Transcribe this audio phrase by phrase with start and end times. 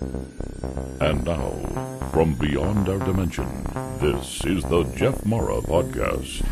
[0.00, 1.50] And now,
[2.12, 3.48] from beyond our dimension,
[4.00, 6.44] this is the Jeff Mara Podcast.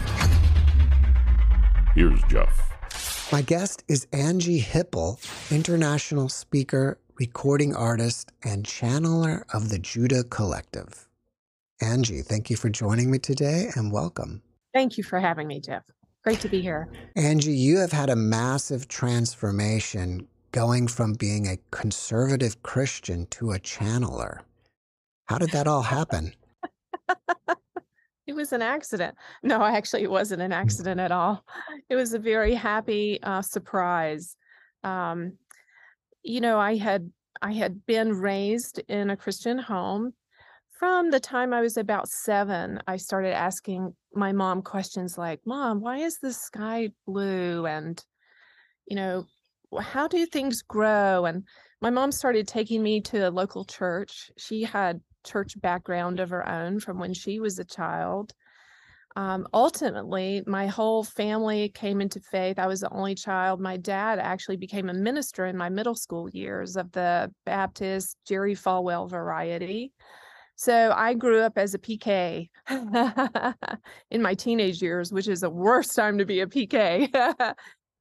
[1.95, 3.31] Here's Jeff.
[3.33, 5.19] My guest is Anjie Hipple,
[5.51, 11.09] international speaker, recording artist, and channeler of the Judah Collective.
[11.83, 14.43] Anjie, thank you for joining me today and welcome.
[14.75, 15.85] Thank you for having me, Jeff.
[16.25, 16.89] Great to be here.
[17.17, 23.59] Anjie, you have had a massive transformation going from being a conservative Christian to a
[23.59, 24.39] channeler.
[25.27, 26.33] How did that all happen?
[28.27, 29.15] it was an accident.
[29.43, 31.45] No, actually, it wasn't an accident at all.
[31.91, 34.35] It was a very happy uh, surprise.
[34.83, 35.35] Um,
[36.23, 40.15] you know, I had I had been raised in a Christian home.
[40.79, 45.83] From the time I was about seven, I started asking my mom questions like, "Mom,
[45.83, 48.03] why is the sky blue?" and
[48.87, 49.27] you know,
[49.81, 51.25] how do things grow?
[51.25, 51.45] And
[51.81, 54.31] my mom started taking me to a local church.
[54.37, 58.33] She had church background of her own from when she was a child.
[59.17, 62.59] Um, ultimately, my whole family came into faith.
[62.59, 63.61] I was the only child.
[63.61, 68.55] My dad actually became a minister in my middle school years of the Baptist Jerry
[68.55, 69.93] Falwell variety.
[70.55, 72.51] So I grew up as a PK
[74.11, 77.11] in my teenage years, which is the worst time to be a PK.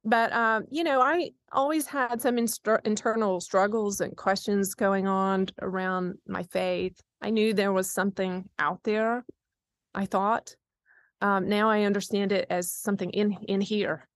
[0.05, 5.47] but um, you know, I always had some instru- internal struggles and questions going on
[5.61, 7.01] around my faith.
[7.21, 9.25] I knew there was something out there.
[9.93, 10.55] I thought.
[11.21, 14.07] Um, now I understand it as something in in here,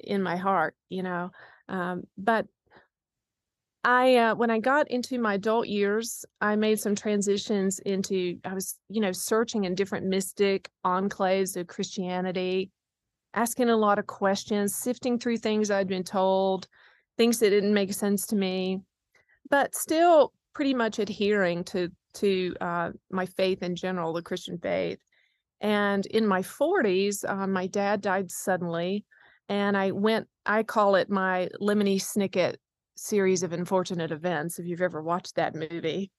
[0.00, 0.74] in my heart.
[0.88, 1.30] You know,
[1.68, 2.46] um, but
[3.84, 8.54] I uh, when I got into my adult years, I made some transitions into I
[8.54, 12.70] was you know searching in different mystic enclaves of Christianity
[13.36, 16.66] asking a lot of questions, sifting through things I'd been told,
[17.18, 18.80] things that didn't make sense to me,
[19.50, 24.98] but still pretty much adhering to to uh, my faith in general, the Christian faith.
[25.60, 29.04] And in my 40s, uh, my dad died suddenly,
[29.50, 30.26] and I went.
[30.46, 32.56] I call it my Lemony Snicket
[32.96, 34.58] series of unfortunate events.
[34.58, 36.10] If you've ever watched that movie,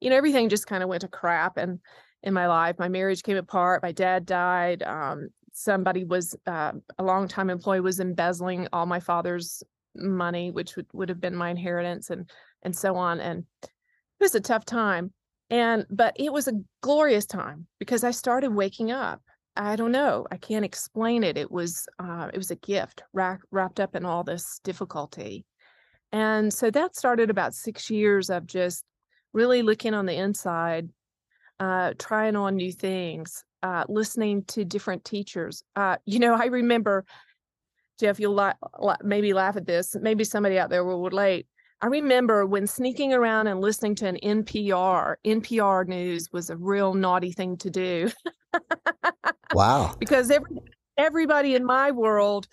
[0.00, 1.80] you know everything just kind of went to crap and
[2.22, 2.76] in my life.
[2.78, 3.82] My marriage came apart.
[3.82, 4.82] My dad died.
[4.82, 9.62] Um, somebody was uh, a longtime employee was embezzling all my father's
[9.94, 12.30] money, which would, would have been my inheritance and
[12.62, 13.20] and so on.
[13.20, 13.70] And it
[14.20, 15.12] was a tough time.
[15.50, 19.20] And but it was a glorious time because I started waking up.
[19.56, 20.26] I don't know.
[20.30, 21.36] I can't explain it.
[21.36, 25.44] It was uh, it was a gift wrapped wrapped up in all this difficulty.
[26.12, 28.84] And so that started about six years of just
[29.32, 30.88] really looking on the inside,
[31.60, 35.62] uh, trying on new things, uh, listening to different teachers.
[35.76, 37.04] Uh, you know, I remember,
[37.98, 39.96] Jeff, you'll la- la- maybe laugh at this.
[40.00, 41.46] Maybe somebody out there will relate.
[41.82, 46.94] I remember when sneaking around and listening to an NPR, NPR news was a real
[46.94, 48.10] naughty thing to do.
[49.54, 49.94] wow.
[49.98, 50.50] because every,
[50.98, 52.46] everybody in my world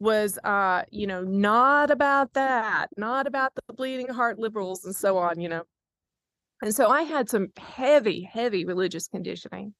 [0.00, 5.16] was uh you know not about that not about the bleeding heart liberals and so
[5.16, 5.62] on you know
[6.60, 9.72] and so i had some heavy heavy religious conditioning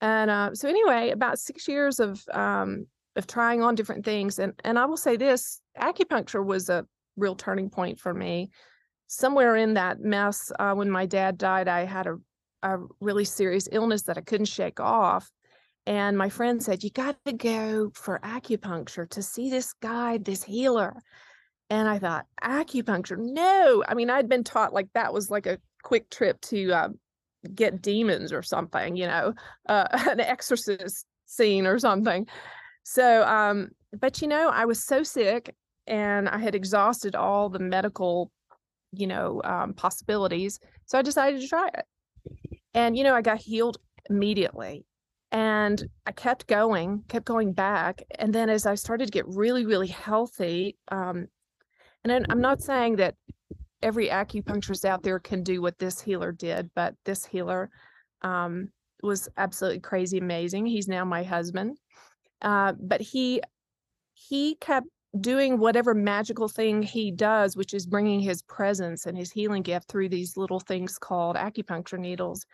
[0.00, 2.86] and uh, so anyway, about six years of um,
[3.16, 6.86] of trying on different things, and and I will say this: acupuncture was a
[7.16, 8.50] real turning point for me.
[9.06, 12.16] Somewhere in that mess, uh, when my dad died, I had a
[12.62, 15.30] a really serious illness that I couldn't shake off.
[15.86, 20.42] And my friend said, You got to go for acupuncture to see this guy, this
[20.42, 20.94] healer.
[21.70, 23.18] And I thought, Acupuncture?
[23.18, 23.84] No.
[23.86, 26.88] I mean, I'd been taught like that was like a quick trip to uh,
[27.54, 29.32] get demons or something, you know,
[29.68, 32.26] uh, an exorcist scene or something.
[32.84, 35.54] So, um, but you know, I was so sick
[35.86, 38.30] and I had exhausted all the medical,
[38.92, 40.58] you know, um, possibilities.
[40.86, 41.84] So I decided to try it.
[42.74, 43.78] And, you know, I got healed
[44.10, 44.84] immediately.
[45.30, 48.02] And I kept going, kept going back.
[48.18, 51.26] And then as I started to get really, really healthy, um,
[52.04, 53.14] and I'm not saying that
[53.82, 57.70] every acupuncturist out there can do what this healer did, but this healer
[58.22, 58.70] um,
[59.02, 60.66] was absolutely crazy amazing.
[60.66, 61.78] He's now my husband.
[62.42, 63.40] Uh, but he
[64.14, 64.86] he kept
[65.20, 69.88] doing whatever magical thing he does, which is bringing his presence and his healing gift
[69.88, 72.44] through these little things called acupuncture needles.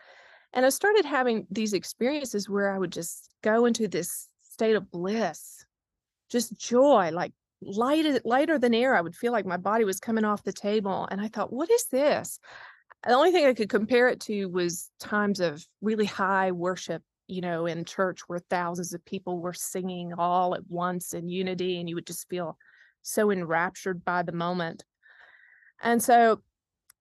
[0.53, 4.89] And I started having these experiences where I would just go into this state of
[4.89, 5.65] bliss,
[6.29, 7.33] just joy, like
[7.65, 8.95] light, lighter than air.
[8.95, 11.07] I would feel like my body was coming off the table.
[11.09, 12.39] And I thought, what is this?
[13.03, 17.41] The only thing I could compare it to was times of really high worship, you
[17.41, 21.89] know, in church where thousands of people were singing all at once in unity, and
[21.89, 22.57] you would just feel
[23.01, 24.83] so enraptured by the moment.
[25.81, 26.41] And so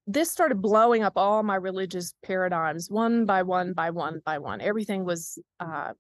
[0.06, 4.60] this started blowing up all my religious paradigms one by one by one by one.
[4.60, 5.93] Everything was uh,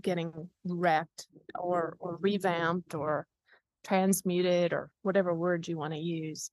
[0.00, 3.26] getting wrecked or or revamped or
[3.84, 6.50] transmuted or whatever word you want to use.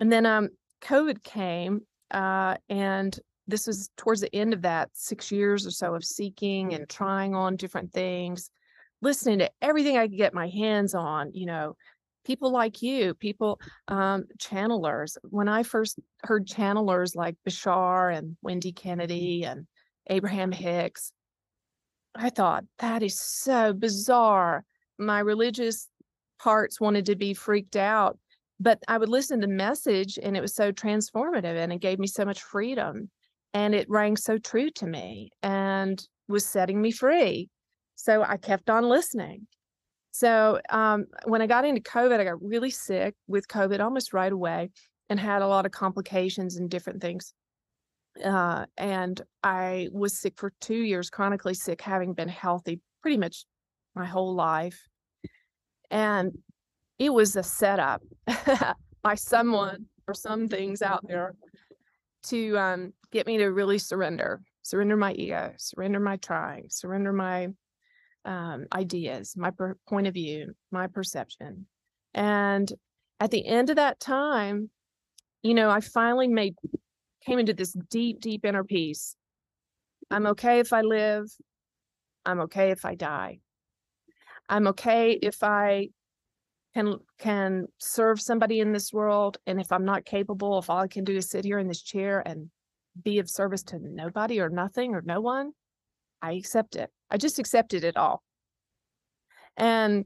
[0.00, 0.50] And then um,
[0.82, 5.94] COVID came, uh, and this was towards the end of that six years or so
[5.94, 8.50] of seeking and trying on different things,
[9.02, 11.76] listening to everything I could get my hands on, you know,
[12.24, 15.16] people like you, people, um, channelers.
[15.22, 19.66] When I first heard channelers like Bashar and Wendy Kennedy and
[20.08, 21.12] Abraham Hicks,
[22.14, 24.64] I thought that is so bizarre.
[24.98, 25.88] My religious
[26.38, 28.18] parts wanted to be freaked out,
[28.60, 31.98] but I would listen to the message and it was so transformative and it gave
[31.98, 33.10] me so much freedom
[33.54, 37.48] and it rang so true to me and was setting me free.
[37.94, 39.46] So I kept on listening.
[40.12, 44.32] So um, when I got into COVID, I got really sick with COVID almost right
[44.32, 44.70] away
[45.08, 47.34] and had a lot of complications and different things.
[48.24, 53.44] Uh, and I was sick for two years, chronically sick, having been healthy pretty much
[53.94, 54.86] my whole life.
[55.90, 56.36] And
[56.98, 58.02] it was a setup
[59.02, 61.34] by someone or some things out there
[62.24, 67.48] to um, get me to really surrender, surrender my ego, surrender my trying, surrender my
[68.24, 71.66] um, ideas, my per- point of view, my perception.
[72.14, 72.70] And
[73.20, 74.70] at the end of that time,
[75.42, 76.56] you know, I finally made,
[77.24, 79.16] came into this deep, deep inner peace.
[80.10, 81.26] I'm okay if I live.
[82.24, 83.38] I'm okay if I die.
[84.48, 85.88] I'm okay if I
[86.74, 90.86] can can serve somebody in this world and if i'm not capable if all i
[90.86, 92.50] can do is sit here in this chair and
[93.02, 95.52] be of service to nobody or nothing or no one
[96.20, 98.22] i accept it I just accepted it all.
[99.56, 100.04] And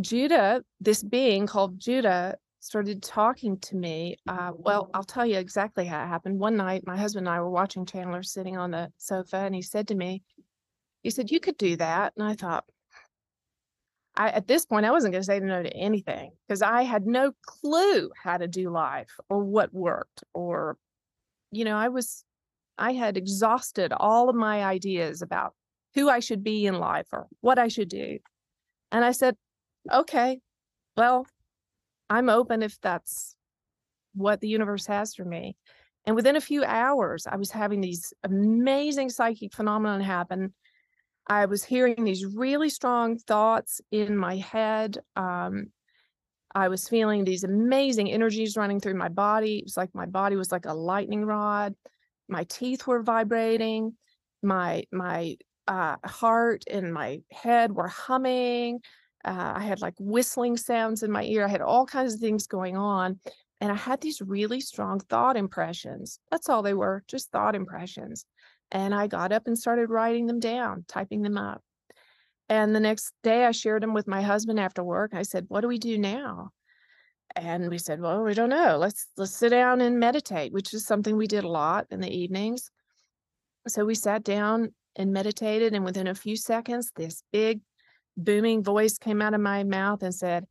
[0.00, 4.16] Judah, this being called Judah, started talking to me.
[4.28, 6.38] Uh, well, I'll tell you exactly how it happened.
[6.38, 9.62] One night, my husband and I were watching Chandler sitting on the sofa, and he
[9.62, 10.22] said to me,
[11.02, 12.12] he said, You could do that.
[12.16, 12.64] And I thought,
[14.14, 17.06] I, at this point, I wasn't going to say no to anything because I had
[17.06, 20.22] no clue how to do life or what worked.
[20.34, 20.76] Or,
[21.50, 22.24] you know, I was
[22.78, 25.54] I had exhausted all of my ideas about
[25.94, 28.18] who I should be in life or what I should do.
[28.90, 29.36] And I said,
[29.92, 30.40] okay,
[30.96, 31.26] well,
[32.10, 33.34] I'm open if that's
[34.14, 35.56] what the universe has for me.
[36.04, 40.52] And within a few hours, I was having these amazing psychic phenomena happen.
[41.26, 44.98] I was hearing these really strong thoughts in my head.
[45.16, 45.68] Um,
[46.54, 49.58] I was feeling these amazing energies running through my body.
[49.58, 51.74] It was like my body was like a lightning rod
[52.32, 53.92] my teeth were vibrating
[54.42, 55.36] my my
[55.68, 58.80] uh, heart and my head were humming
[59.24, 62.46] uh, i had like whistling sounds in my ear i had all kinds of things
[62.46, 63.20] going on
[63.60, 68.24] and i had these really strong thought impressions that's all they were just thought impressions
[68.72, 71.62] and i got up and started writing them down typing them up.
[72.48, 75.60] And the next day i shared them with my husband after work i said what
[75.60, 76.50] do we do now?
[77.36, 78.76] And we said well we don't know.
[78.78, 82.10] Let's let's sit down and meditate which is something we did a lot in the
[82.10, 82.70] evenings.
[83.68, 87.60] So we sat down and meditated and within a few seconds this big
[88.16, 90.46] booming voice came out of my mouth and said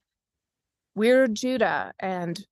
[0.96, 2.44] we're judah and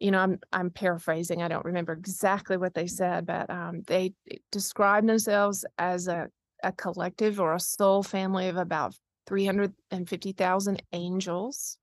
[0.00, 4.12] you know i'm i'm paraphrasing i don't remember exactly what they said but um, they
[4.50, 6.28] described themselves as a,
[6.62, 8.94] a collective or a soul family of about
[9.26, 11.78] 350,000 angels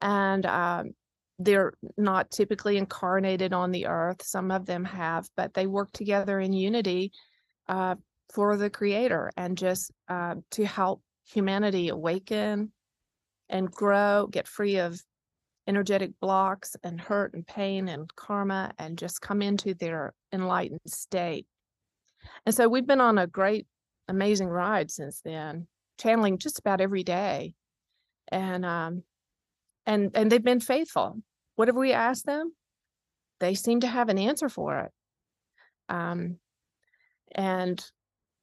[0.00, 0.92] and um,
[1.40, 4.22] they're not typically incarnated on the earth.
[4.22, 7.12] Some of them have, but they work together in unity
[7.68, 7.94] uh,
[8.32, 12.72] for the creator and just uh, to help humanity awaken
[13.48, 15.00] and grow, get free of
[15.70, 21.46] energetic blocks and hurt and pain and karma and just come into their enlightened state.
[22.44, 23.66] And so we've been on a great,
[24.08, 25.68] amazing ride since then,
[26.00, 27.54] channeling just about every day.
[28.32, 29.04] And um,
[29.86, 31.22] and and they've been faithful
[31.60, 32.54] whatever we ask them,
[33.38, 34.92] they seem to have an answer for it.
[35.90, 36.38] Um,
[37.32, 37.84] and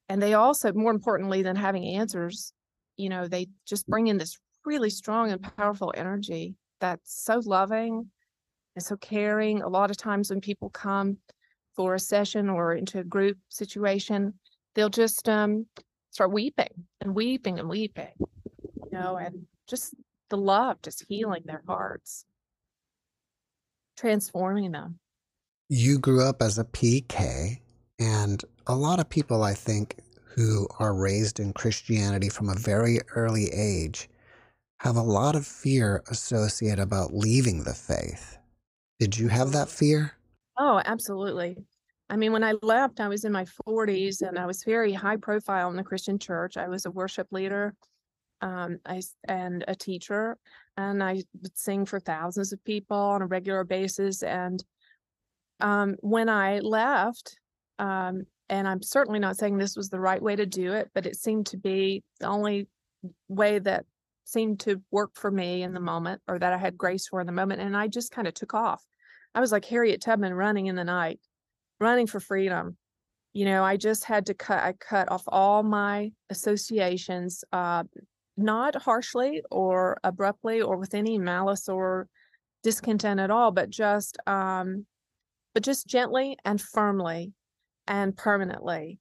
[0.07, 2.53] and they also, more importantly than having answers,
[2.95, 8.07] you know, they just bring in this really strong and powerful energy that's so loving
[8.75, 9.61] and so caring.
[9.61, 11.17] A lot of times when people come
[11.75, 14.33] for a session or into a group situation,
[14.75, 15.65] they'll just um,
[16.11, 19.93] start weeping and weeping and weeping, you know, and just
[20.29, 22.25] the love just healing their hearts,
[23.97, 24.99] transforming them.
[25.69, 27.59] You grew up as a PK,
[27.99, 32.99] and a lot of people, I think, who are raised in Christianity from a very
[33.15, 34.09] early age
[34.79, 38.37] have a lot of fear associated about leaving the faith.
[38.99, 40.13] Did you have that fear?
[40.57, 41.57] Oh, absolutely.
[42.09, 45.17] I mean, when I left, I was in my 40s and I was very high
[45.17, 46.57] profile in the Christian church.
[46.57, 47.75] I was a worship leader
[48.41, 50.37] um, I, and a teacher,
[50.77, 54.23] and I would sing for thousands of people on a regular basis.
[54.23, 54.63] And
[55.59, 57.39] um, when I left,
[57.79, 61.05] um, and I'm certainly not saying this was the right way to do it, but
[61.05, 62.67] it seemed to be the only
[63.27, 63.85] way that
[64.27, 67.27] seemed to work for me in the moment or that I had grace for in
[67.27, 67.61] the moment.
[67.61, 68.83] And I just kind of took off.
[69.33, 71.21] I was like Harriet Tubman running in the night,
[71.79, 72.75] running for freedom.
[73.31, 77.85] You know, I just had to cut, I cut off all my associations, uh,
[78.35, 82.09] not harshly or abruptly or with any malice or
[82.63, 84.85] discontent at all, but just, um,
[85.53, 87.31] but just gently and firmly
[87.87, 88.99] and permanently.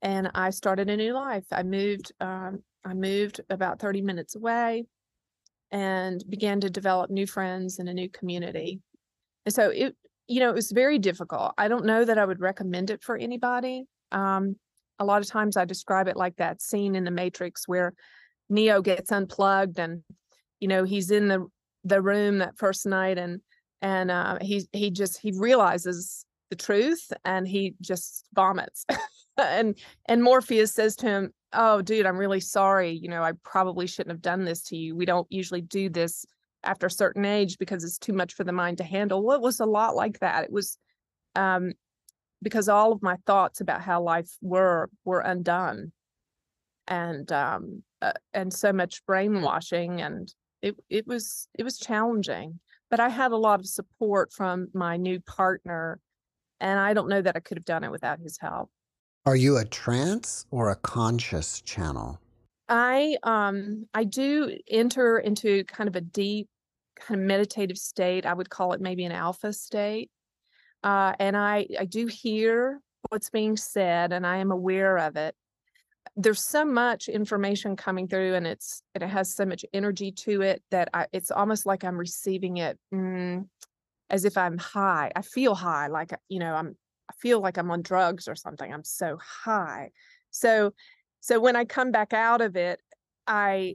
[0.00, 1.44] And I started a new life.
[1.52, 4.84] I moved, um, I moved about 30 minutes away
[5.72, 8.80] and began to develop new friends in a new community.
[9.44, 9.96] And so it,
[10.28, 11.52] you know, it was very difficult.
[11.58, 13.84] I don't know that I would recommend it for anybody.
[14.12, 14.56] Um,
[14.98, 17.92] a lot of times I describe it like that scene in the Matrix where
[18.48, 20.02] Neo gets unplugged and,
[20.60, 21.46] you know, he's in the
[21.86, 23.40] the room that first night and
[23.80, 28.84] and uh, he he just he realizes the truth and he just vomits
[29.38, 33.86] and and morpheus says to him oh dude i'm really sorry you know i probably
[33.86, 34.94] shouldn't have done this to you.
[34.94, 36.24] We don't usually do this
[36.62, 39.22] after a certain age because it's too much for the mind to handle.
[39.22, 40.44] Well it was a lot like that.
[40.44, 40.78] It was
[41.34, 41.72] um
[42.42, 45.92] because all of my thoughts about how life were were undone
[46.86, 50.32] and um uh, and so much brainwashing and
[50.62, 52.60] it it was it was challenging.
[52.90, 55.98] But i had a lot of support from my new partner
[56.60, 58.70] and I don't know that I could have done it without his help.
[59.26, 62.20] Are you a trance or a conscious channel?
[62.68, 66.48] I um I do enter into kind of a deep
[66.94, 68.24] kind of meditative state.
[68.24, 70.10] I would call it maybe an alpha state.
[70.84, 75.34] Uh, and I I do hear what's being said and I am aware of it.
[76.14, 80.62] There's so much information coming through and it's it has so much energy to it
[80.70, 83.44] that I it's almost like I'm receiving it mm,
[84.08, 85.10] as if I'm high.
[85.16, 86.76] I feel high, like, you know, I'm,
[87.08, 88.72] I feel like I'm on drugs or something.
[88.72, 89.90] I'm so high.
[90.30, 90.72] So,
[91.20, 92.80] so when I come back out of it,
[93.26, 93.74] I,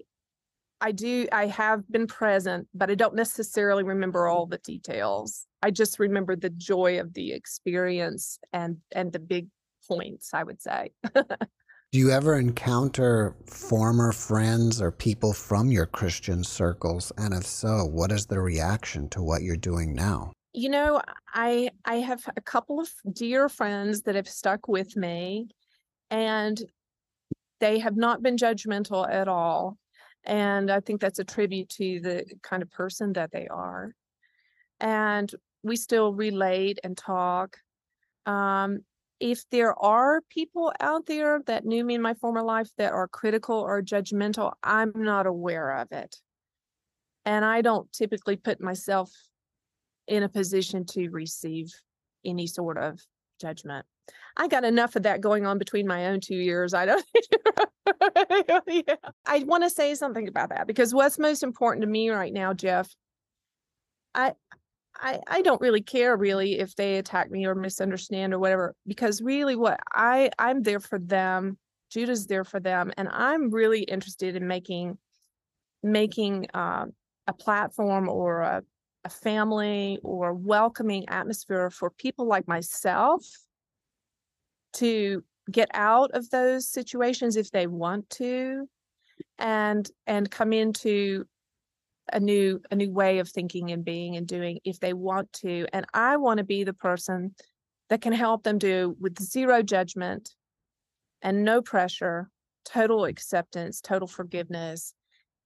[0.80, 5.46] I do, I have been present, but I don't necessarily remember all the details.
[5.62, 9.48] I just remember the joy of the experience and, and the big
[9.88, 10.92] points, I would say.
[11.92, 17.12] Do you ever encounter former friends or people from your Christian circles?
[17.18, 20.32] And if so, what is the reaction to what you're doing now?
[20.54, 21.02] You know,
[21.34, 25.48] I I have a couple of dear friends that have stuck with me
[26.10, 26.62] and
[27.62, 29.78] they have not been judgmental at all.
[30.26, 33.94] And I think that's a tribute to the kind of person that they are.
[34.80, 35.32] And
[35.64, 37.58] we still relate and talk.
[38.26, 38.80] Um,
[39.20, 43.08] if there are people out there that knew me in my former life that are
[43.08, 46.18] critical or judgmental, I'm not aware of it.
[47.24, 49.12] And I don't typically put myself
[50.12, 51.72] in a position to receive
[52.26, 53.00] any sort of
[53.40, 53.86] judgment.
[54.36, 56.74] I got enough of that going on between my own two ears.
[56.74, 57.06] I don't.
[58.68, 58.96] yeah.
[59.26, 62.54] I want to say something about that because what's most important to me right now,
[62.54, 62.94] Jeff,
[64.14, 64.34] I
[64.98, 69.22] I, I don't really care really if they attack me or misunderstand or whatever because
[69.22, 71.58] really what I I'm there for them
[71.90, 74.98] Judah's there for them and I'm really interested in making
[75.82, 76.88] making uh,
[77.28, 78.64] a platform or a,
[79.04, 83.26] a family or welcoming atmosphere for people like myself
[84.74, 88.68] to get out of those situations if they want to
[89.40, 91.26] and and come into
[92.14, 95.66] a new a new way of thinking and being and doing if they want to.
[95.74, 97.36] And i want to be the person
[97.90, 100.30] that can help them do with zero judgment
[101.22, 102.30] and no pressure
[102.64, 104.94] total acceptance total forgiveness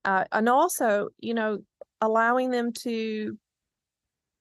[0.04, 1.60] uh, and also you know
[2.02, 3.38] allowing them to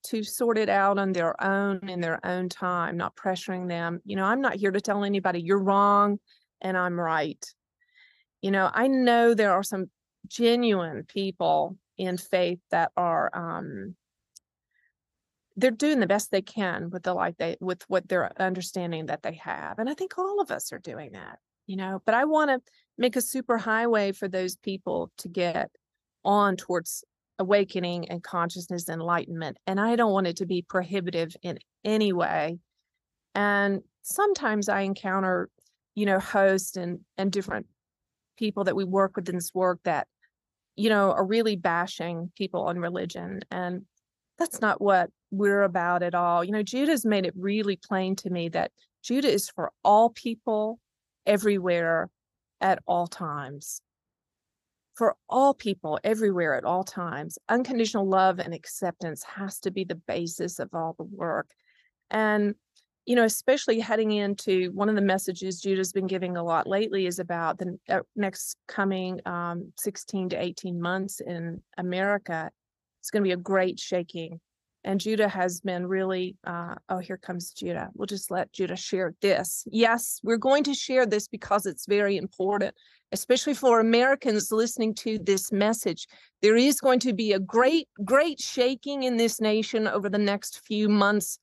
[0.05, 4.01] to sort it out on their own in their own time not pressuring them.
[4.05, 6.19] You know i'm not here to tell anybody you're wrong
[6.61, 7.45] and i'm right.
[8.43, 9.91] You know i know there are some
[10.27, 13.95] genuine people in faith that are um,
[15.57, 19.23] they're doing the best they can with the like they with what their understanding that
[19.23, 22.03] they have and i think all of us are doing that you know?
[22.05, 25.71] But i want to make a super highway for those people to get
[26.25, 27.05] on towards
[27.39, 32.59] awakening and consciousness enlightenment and i don't want it to be prohibitive in any way.
[33.35, 35.49] And sometimes i encounter
[35.95, 37.67] you know hosts and and different
[38.39, 40.07] people that we work with in this work that
[40.77, 43.83] you know are really bashing people on religion and
[44.39, 46.45] that's not what we're about at all.
[46.45, 48.73] You know judah's made it really plain to me that
[49.03, 50.79] judah is for all people
[51.27, 52.11] everywhere
[52.61, 53.81] at all times
[54.95, 59.95] for all people everywhere at all times unconditional love and acceptance has to be the
[59.95, 61.51] basis of all the work.
[62.11, 62.55] And
[63.07, 67.07] you know especially heading into one of the messages judah's been giving a lot lately
[67.07, 72.51] is about the uh, next coming um, 16 to 18 months in america.
[73.01, 74.41] It's going to be a great shaking
[74.85, 77.89] and Judah has been really, uh, oh, here comes Judah.
[77.95, 79.67] We'll just let Judah share this.
[79.71, 82.75] Yes, we're going to share this because it's very important,
[83.11, 86.07] especially for Americans listening to this message.
[86.43, 90.61] There is going to be a great, great shaking in this nation over the next
[90.67, 91.39] few months,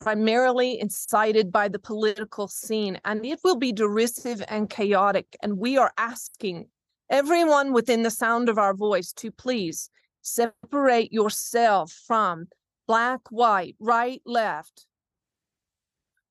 [0.00, 5.36] primarily incited by the political scene, and it will be derisive and chaotic.
[5.42, 6.68] And we are asking
[7.10, 9.90] everyone within the sound of our voice to please
[10.22, 12.46] separate yourself from
[12.86, 14.86] black, white, right, left,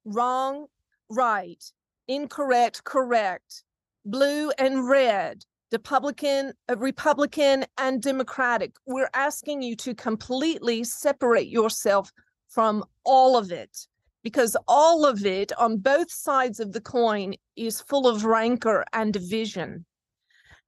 [0.05, 0.67] wrong,
[1.09, 1.63] right,
[2.07, 3.63] incorrect, correct,
[4.05, 8.75] blue and red, Republican, uh, Republican and Democratic.
[8.85, 12.11] We're asking you to completely separate yourself
[12.47, 13.87] from all of it
[14.23, 19.11] because all of it on both sides of the coin is full of rancor and
[19.11, 19.85] division.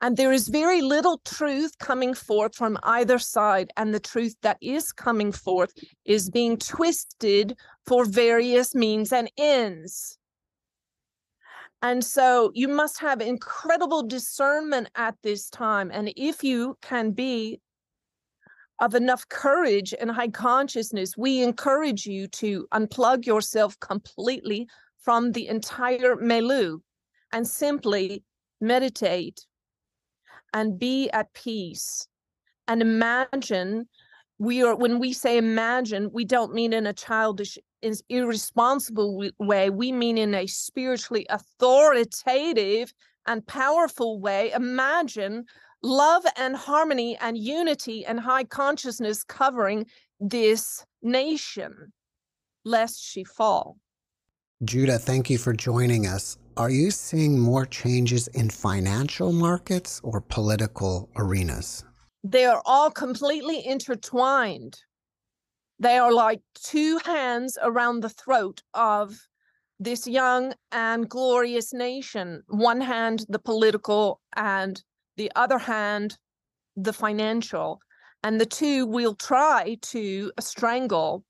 [0.05, 3.71] And there is very little truth coming forth from either side.
[3.75, 5.73] And the truth that is coming forth
[6.05, 7.57] is being twisted
[7.87, 10.19] for various means and ends.
[11.81, 15.89] And so you must have incredible discernment at this time.
[15.91, 17.59] And if you can be
[18.79, 24.67] of enough courage and high consciousness, we encourage you to unplug yourself completely
[24.99, 26.77] from the entire milieu
[27.31, 28.23] and simply
[28.61, 29.47] meditate
[30.53, 32.07] and be at peace.
[32.67, 33.87] And imagine
[34.37, 37.57] we are when we say imagine we don't mean in a childish
[38.09, 42.91] irresponsible way we mean in a spiritually authoritative
[43.27, 44.51] and powerful way.
[44.53, 45.45] Imagine
[45.83, 49.85] love and harmony and unity and high consciousness covering
[50.19, 51.93] this nation
[52.63, 53.77] lest she fall.
[54.63, 60.21] Judah thank you for joining us are you seeing more changes in financial markets or
[60.21, 61.83] political arenas?
[62.23, 64.77] They are all completely intertwined.
[65.79, 69.19] They are like two hands around the throat of
[69.79, 72.41] this young and glorious nation.
[72.47, 74.81] One hand, the political, and
[75.17, 76.17] the other hand,
[76.77, 77.81] the financial.
[78.23, 81.25] And the two will try to strangle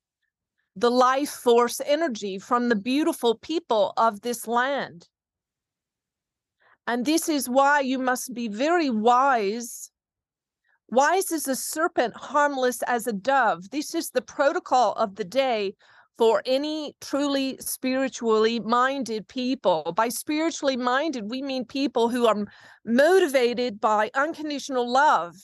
[0.76, 5.08] the life force energy from the beautiful people of this land.
[6.88, 9.90] And this is why you must be very wise.
[10.90, 13.72] Wise as a serpent, harmless as a dove.
[13.72, 15.74] This is the protocol of the day
[16.18, 19.94] for any truly spiritually minded people.
[19.96, 22.46] By spiritually minded, we mean people who are
[22.86, 25.36] motivated by unconditional love,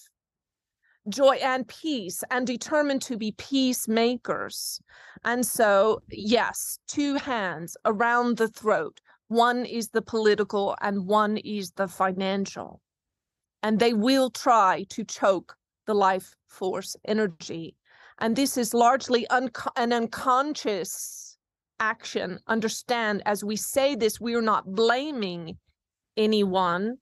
[1.10, 4.80] joy, and peace, and determined to be peacemakers.
[5.26, 11.72] And so, yes, two hands around the throat one is the political and one is
[11.72, 12.82] the financial.
[13.64, 15.56] And they will try to choke
[15.88, 17.78] the life force energy.
[18.20, 21.38] And this is largely un- an unconscious
[21.80, 22.40] action.
[22.48, 25.58] Understand, as we say this, we are not blaming
[26.18, 26.98] anyone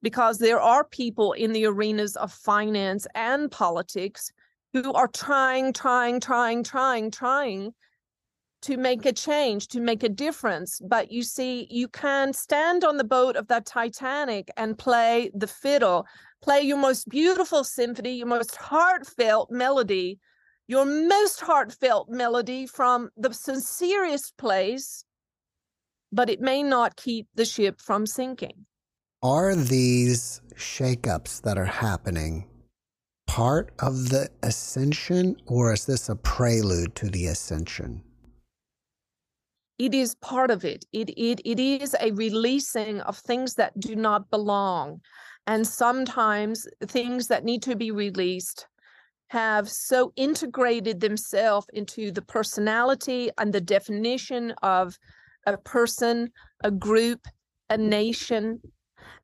[0.00, 4.30] because there are people in the arenas of finance and politics
[4.72, 7.74] who are trying, trying, trying, trying, trying
[8.64, 10.80] to make a change, to make a difference.
[10.82, 15.46] But you see, you can stand on the boat of that Titanic and play the
[15.46, 16.06] fiddle,
[16.42, 20.18] play your most beautiful symphony, your most heartfelt melody,
[20.66, 25.04] your most heartfelt melody from the sincerest place,
[26.10, 28.64] but it may not keep the ship from sinking.
[29.22, 32.48] Are these shakeups that are happening
[33.26, 38.02] part of the ascension, or is this a prelude to the ascension?
[39.78, 40.84] It is part of it.
[40.92, 41.40] It, it.
[41.44, 45.00] it is a releasing of things that do not belong.
[45.46, 48.66] And sometimes things that need to be released
[49.28, 54.96] have so integrated themselves into the personality and the definition of
[55.46, 56.30] a person,
[56.62, 57.26] a group,
[57.68, 58.60] a nation.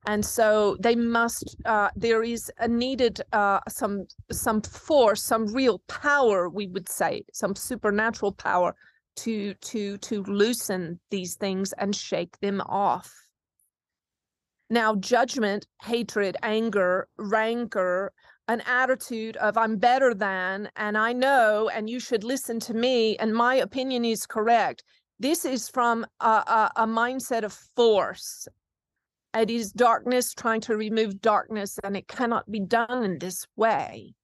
[0.07, 1.57] And so they must.
[1.65, 7.23] Uh, there is a needed uh, some some force, some real power, we would say,
[7.33, 8.75] some supernatural power
[9.17, 13.13] to to to loosen these things and shake them off.
[14.71, 18.13] Now, judgment, hatred, anger, rancor,
[18.47, 23.17] an attitude of I'm better than, and I know, and you should listen to me,
[23.19, 24.85] and my opinion is correct.
[25.19, 28.49] This is from a, a, a mindset of force.
[29.35, 34.15] It is darkness trying to remove darkness, and it cannot be done in this way.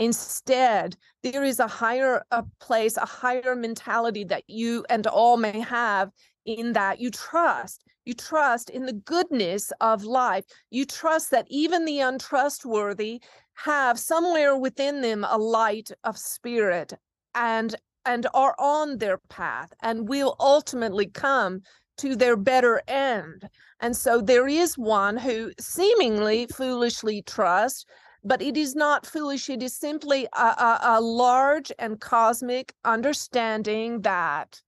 [0.00, 5.60] Instead, there is a higher a place, a higher mentality that you and all may
[5.60, 6.10] have
[6.46, 7.84] in that you trust.
[8.06, 10.46] You trust in the goodness of life.
[10.70, 13.20] You trust that even the untrustworthy
[13.52, 16.94] have somewhere within them a light of spirit
[17.34, 21.60] and and are on their path and will ultimately come
[21.98, 23.46] to their better end.
[23.80, 27.84] And so there is one who seemingly foolishly trusts,
[28.24, 29.48] but it is not foolish.
[29.48, 34.60] It is simply a, a, a large and cosmic understanding that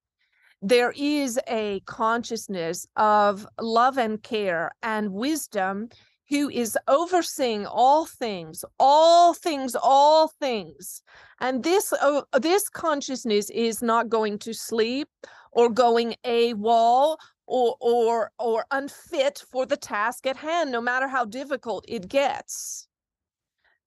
[0.63, 5.89] there is a consciousness of love and care and wisdom
[6.31, 11.03] who is overseeing all things all things all things
[11.41, 15.09] and this uh, this consciousness is not going to sleep
[15.51, 21.25] or going AWOL or or or unfit for the task at hand no matter how
[21.25, 22.87] difficult it gets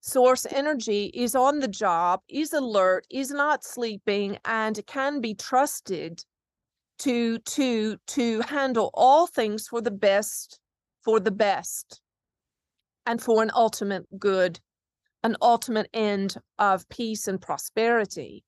[0.05, 6.23] source energy is on the job is alert is not sleeping and can be trusted
[6.99, 10.59] to to to handle all things for the best
[11.03, 12.01] for the best
[13.07, 14.59] and for an ultimate good
[15.23, 18.43] an ultimate end of peace and prosperity.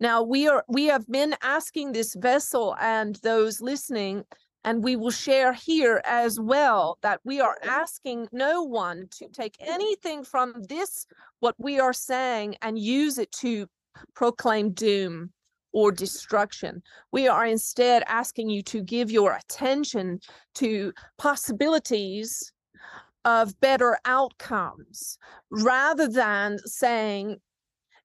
[0.00, 4.24] Now we are we have been asking this vessel and those listening
[4.64, 9.56] and we will share here as well that we are asking no one to take
[9.58, 9.72] mm-hmm.
[9.72, 11.06] anything from this
[11.40, 13.66] what we are saying and use it to
[14.14, 15.30] proclaim doom
[15.72, 16.82] or destruction.
[17.12, 20.20] We are instead asking you to give your attention
[20.56, 22.52] to possibilities
[23.24, 25.18] of better outcomes
[25.50, 27.38] rather than saying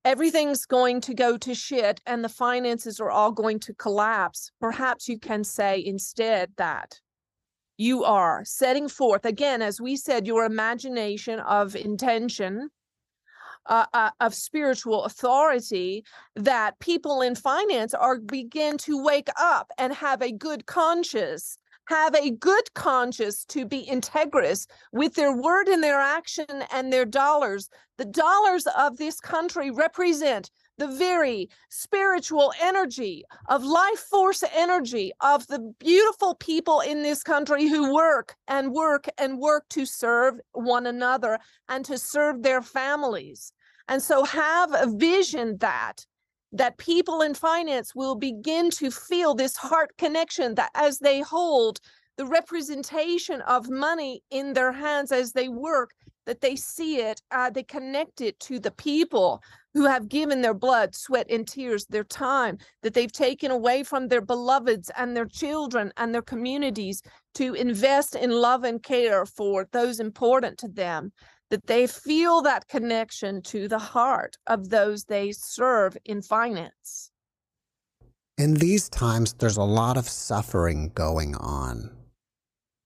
[0.07, 4.49] everything's going to go to shit and the finances are all going to collapse.
[4.61, 7.01] Perhaps you can say instead that
[7.75, 12.69] you are setting forth, again, as we said, your imagination of intention
[13.65, 16.05] uh, uh, of spiritual authority
[16.37, 21.57] that people in finance are begin to wake up and have a good conscience
[21.87, 27.05] have a good conscience to be integrous with their word and their action and their
[27.05, 27.69] dollars.
[27.97, 35.47] The dollars of this country represent the very spiritual energy of life force energy of
[35.47, 40.85] the beautiful people in this country who work and work and work to serve one
[40.85, 43.51] another and to serve their families.
[43.87, 46.05] And so have a vision that
[46.51, 51.79] that people in finance will begin to feel this heart connection that as they hold
[52.17, 55.91] the representation of money in their hands as they work
[56.25, 59.41] that they see it uh, they connect it to the people
[59.73, 64.07] who have given their blood sweat and tears their time that they've taken away from
[64.07, 67.03] their beloveds and their children and their communities
[67.35, 71.11] to invest in love and care for those important to them
[71.49, 77.11] that they feel that connection to the heart of those they serve in finance.
[78.37, 81.89] In these times, there's a lot of suffering going on.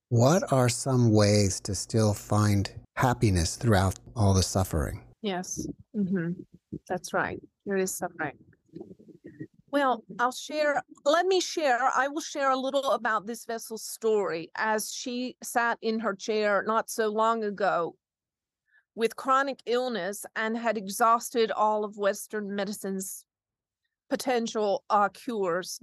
[0.10, 5.02] What are some ways to still find happiness throughout all the suffering?
[5.21, 6.32] Yes, mm-hmm.
[6.88, 7.39] that's right.
[7.65, 8.38] There is suffering.
[9.71, 14.52] Well, I'll share, let me share, I will share a little about this vessel's story
[14.56, 17.95] as she sat in her chair not so long ago
[18.95, 23.25] with chronic illness and had exhausted all of Western medicine's
[24.10, 25.80] potential uh, cures,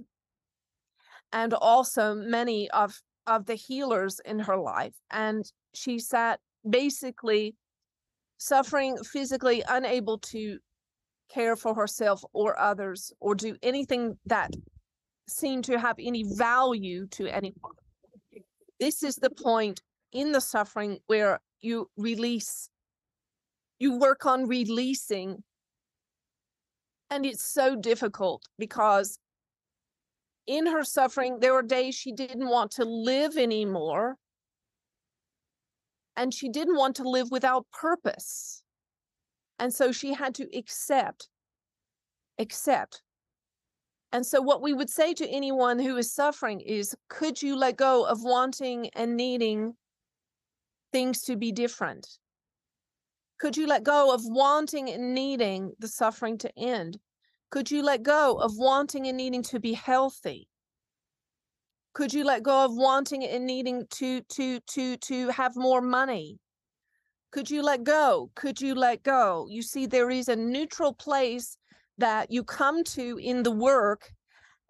[1.31, 4.95] and also many of of the healers in her life.
[5.11, 7.55] And she sat basically
[8.37, 10.57] suffering physically, unable to
[11.31, 14.51] care for herself or others or do anything that
[15.27, 17.75] seemed to have any value to anyone.
[18.79, 22.69] This is the point in the suffering where you release
[23.79, 25.43] you work on releasing
[27.09, 29.19] and it's so difficult because
[30.47, 34.17] in her suffering there were days she didn't want to live anymore
[36.15, 38.61] and she didn't want to live without purpose
[39.59, 41.29] And so she had to accept,
[42.39, 43.03] accept.
[44.11, 47.77] And so, what we would say to anyone who is suffering is could you let
[47.77, 49.75] go of wanting and needing
[50.91, 52.07] things to be different?
[53.39, 56.99] Could you let go of wanting and needing the suffering to end?
[57.51, 60.49] Could you let go of wanting and needing to be healthy?
[61.93, 66.37] Could you let go of wanting and needing to to to to have more money?
[67.31, 68.29] Could you let go?
[68.35, 69.47] Could you let go?
[69.49, 71.57] You see, there is a neutral place
[71.97, 74.11] that you come to in the work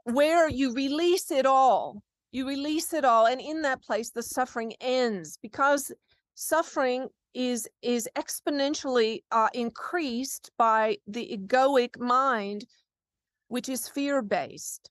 [0.04, 2.04] where you release it all.
[2.32, 3.26] You release it all.
[3.28, 5.92] And in that place, the suffering ends because
[6.36, 12.66] suffering is is exponentially uh, increased by the egoic mind
[13.48, 14.90] which is fear based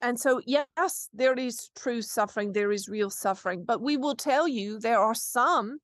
[0.00, 4.46] and so yes there is true suffering there is real suffering but we will tell
[4.46, 5.78] you there are some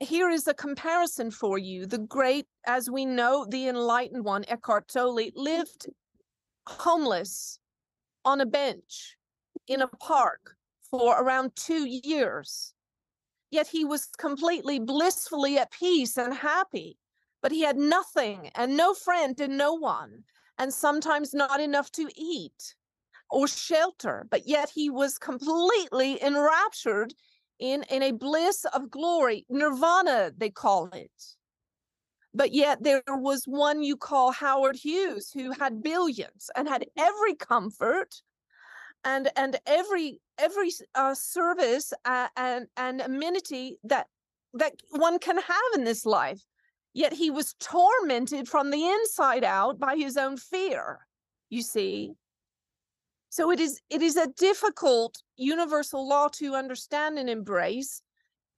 [0.00, 1.86] here is a comparison for you.
[1.86, 5.86] The great, as we know, the enlightened one, Eckhart Tolle, lived
[6.66, 7.58] homeless
[8.24, 9.16] on a bench
[9.66, 10.56] in a park
[10.90, 12.72] for around two years.
[13.50, 16.98] Yet he was completely blissfully at peace and happy.
[17.40, 20.24] But he had nothing and no friend and no one,
[20.58, 22.74] and sometimes not enough to eat
[23.30, 24.26] or shelter.
[24.28, 27.14] But yet he was completely enraptured
[27.58, 31.10] in in a bliss of glory nirvana they call it
[32.34, 37.34] but yet there was one you call howard hughes who had billions and had every
[37.34, 38.22] comfort
[39.04, 44.06] and and every every uh, service uh, and and amenity that
[44.54, 46.42] that one can have in this life
[46.94, 50.98] yet he was tormented from the inside out by his own fear
[51.50, 52.12] you see
[53.30, 58.02] so it is it is a difficult universal law to understand and embrace.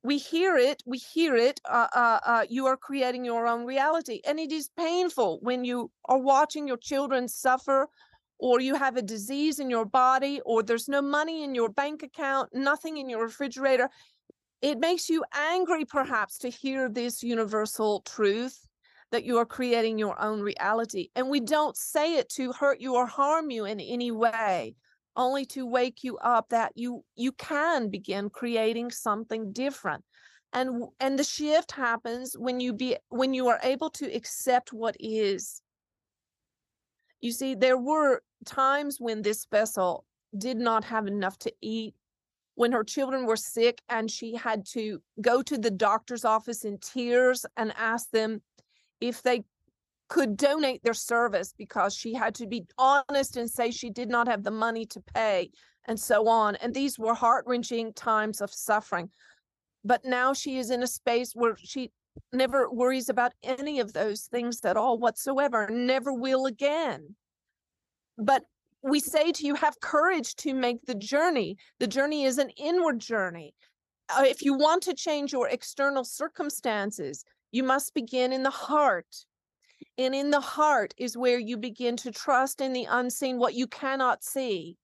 [0.03, 1.61] We hear it, we hear it.
[1.69, 5.91] Uh, uh, uh, you are creating your own reality, and it is painful when you
[6.07, 7.89] are watching your children suffer,
[8.41, 12.03] or you have a disease in your body, or there's no money in your bank
[12.03, 13.89] account, nothing in your refrigerator.
[14.63, 18.59] It makes you angry, perhaps, to hear this universal truth
[19.13, 21.09] that you are creating your own reality.
[21.15, 24.75] And we don't say it to hurt you or harm you in any way,
[25.17, 30.03] only to wake you up that you you can begin creating something different.
[30.55, 34.97] And and the shift happens when you be when you are able to accept what
[34.99, 35.61] is.
[37.21, 40.05] You see, there were times when this vessel
[40.37, 41.95] did not have enough to eat
[42.55, 46.79] when her children were sick and she had to go to the doctor's office in
[46.79, 48.43] tears and ask them
[49.01, 49.43] if they
[50.09, 54.29] could donate their service because she had to be honest and say she did not
[54.29, 55.51] have the money to pay
[55.87, 56.57] and so on.
[56.57, 59.09] And these were heart wrenching times of suffering.
[59.85, 61.93] But now she is in a space where she
[62.33, 67.15] never worries about any of those things at all whatsoever, never will again.
[68.21, 68.45] But
[68.83, 71.57] we say to you, have courage to make the journey.
[71.79, 73.55] The journey is an inward journey.
[74.09, 79.25] Uh, if you want to change your external circumstances, you must begin in the heart.
[79.99, 83.67] And in the heart is where you begin to trust in the unseen, what you
[83.67, 84.77] cannot see,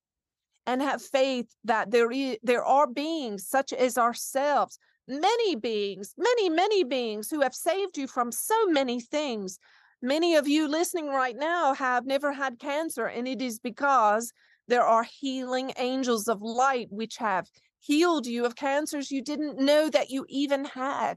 [0.66, 6.50] and have faith that there is there are beings such as ourselves, many beings, many,
[6.50, 9.58] many beings who have saved you from so many things.
[10.02, 14.32] Many of you listening right now have never had cancer, and it is because
[14.68, 17.48] there are healing angels of light which have
[17.80, 21.16] healed you of cancers you didn't know that you even had,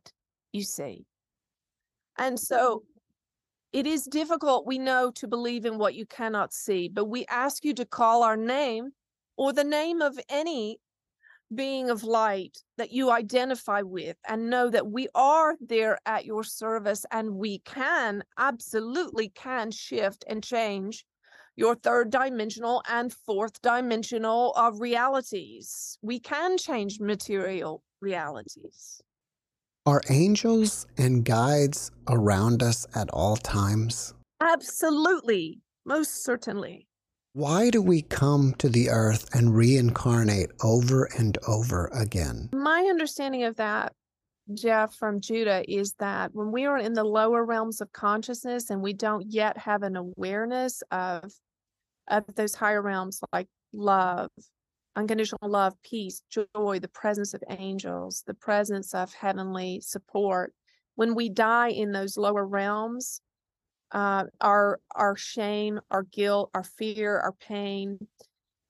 [0.54, 1.06] you see.
[2.18, 2.82] And so mm.
[3.74, 7.66] it is difficult, we know, to believe in what you cannot see, but we ask
[7.66, 8.92] you to call our name
[9.36, 10.80] or the name of any
[11.54, 16.44] being of light that you identify with and know that we are there at your
[16.44, 21.06] service and we can absolutely can shift and change
[21.56, 25.98] your third dimensional and fourth dimensional of realities.
[26.02, 29.02] We can change material realities.
[29.86, 34.14] Are angels and guides around us at all times?
[34.42, 36.89] Absolutely, most certainly.
[37.34, 42.50] Why do we come to the earth and reincarnate over and over again?
[42.52, 43.94] My understanding of that,
[44.56, 48.82] Jeff, from Judah, is that when we are in the lower realms of consciousness and
[48.82, 51.32] we don't yet have an awareness of
[52.08, 54.32] of those higher realms like love,
[54.96, 60.52] unconditional love, peace, joy, the presence of angels, the presence of heavenly support.
[60.96, 63.22] When we die in those lower realms,
[63.92, 68.00] uh, our our shame, our guilt, our fear, our pain,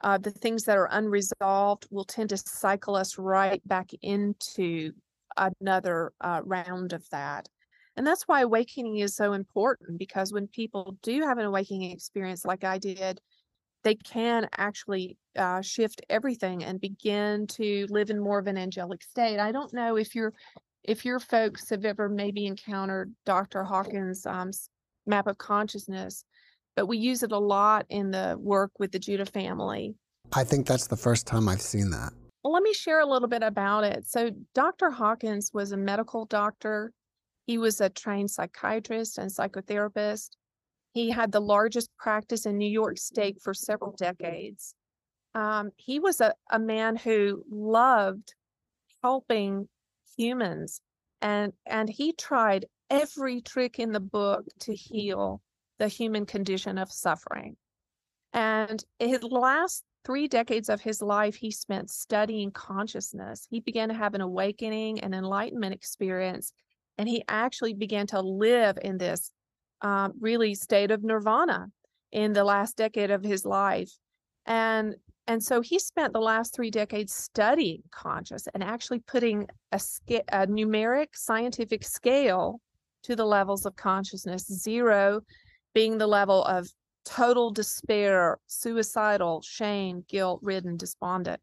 [0.02, 4.92] uh, the things that are unresolved will tend to cycle us right back into
[5.38, 7.48] another uh, round of that.
[7.98, 12.46] And that's why awakening is so important because when people do have an awakening experience
[12.46, 13.20] like I did,
[13.84, 19.04] they can actually uh, shift everything and begin to live in more of an angelic
[19.04, 19.40] state.
[19.40, 20.34] I don't know if you're
[20.84, 23.64] if your folks have ever maybe encountered Dr.
[23.64, 24.52] Hawkins' um,
[25.10, 26.24] map of consciousness,
[26.76, 29.95] but we use it a lot in the work with the Judah family.
[30.34, 32.13] I think that's the first time I've seen that.
[32.43, 34.08] Well, let me share a little bit about it.
[34.08, 34.91] So, Dr.
[34.91, 36.93] Hawkins was a medical doctor.
[37.48, 40.30] He was a trained psychiatrist and psychotherapist.
[40.93, 44.74] He had the largest practice in New York State for several decades.
[45.36, 48.34] Um, he was a, a man who loved
[49.04, 49.67] helping
[50.17, 50.82] humans
[51.22, 55.41] and and he tried every trick in the book to heal
[55.78, 57.56] the human condition of suffering.
[58.34, 63.47] And his last three decades of his life he spent studying consciousness.
[63.49, 66.54] He began to have an awakening and enlightenment experience
[66.99, 69.32] and he actually began to live in this
[69.82, 71.67] um, really state of nirvana
[72.12, 73.89] in the last decade of his life.
[74.45, 79.78] And and so he spent the last three decades studying conscious and actually putting a,
[79.78, 82.60] sca- a numeric scientific scale
[83.04, 85.22] to the levels of consciousness, zero
[85.74, 86.68] being the level of
[87.06, 91.42] total despair, suicidal, shame, guilt ridden, despondent,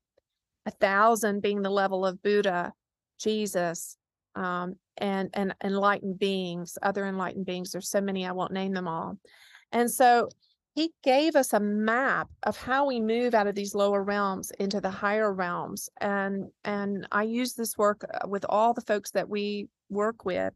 [0.67, 2.73] a thousand being the level of Buddha,
[3.19, 3.97] Jesus,
[4.35, 7.73] um, and, and enlightened beings, other enlightened beings.
[7.73, 9.19] There's so many, I won't name them all.
[9.73, 10.29] And so
[10.77, 14.81] he gave us a map of how we move out of these lower realms into
[14.81, 19.29] the higher realms and and i use this work uh, with all the folks that
[19.29, 20.53] we work with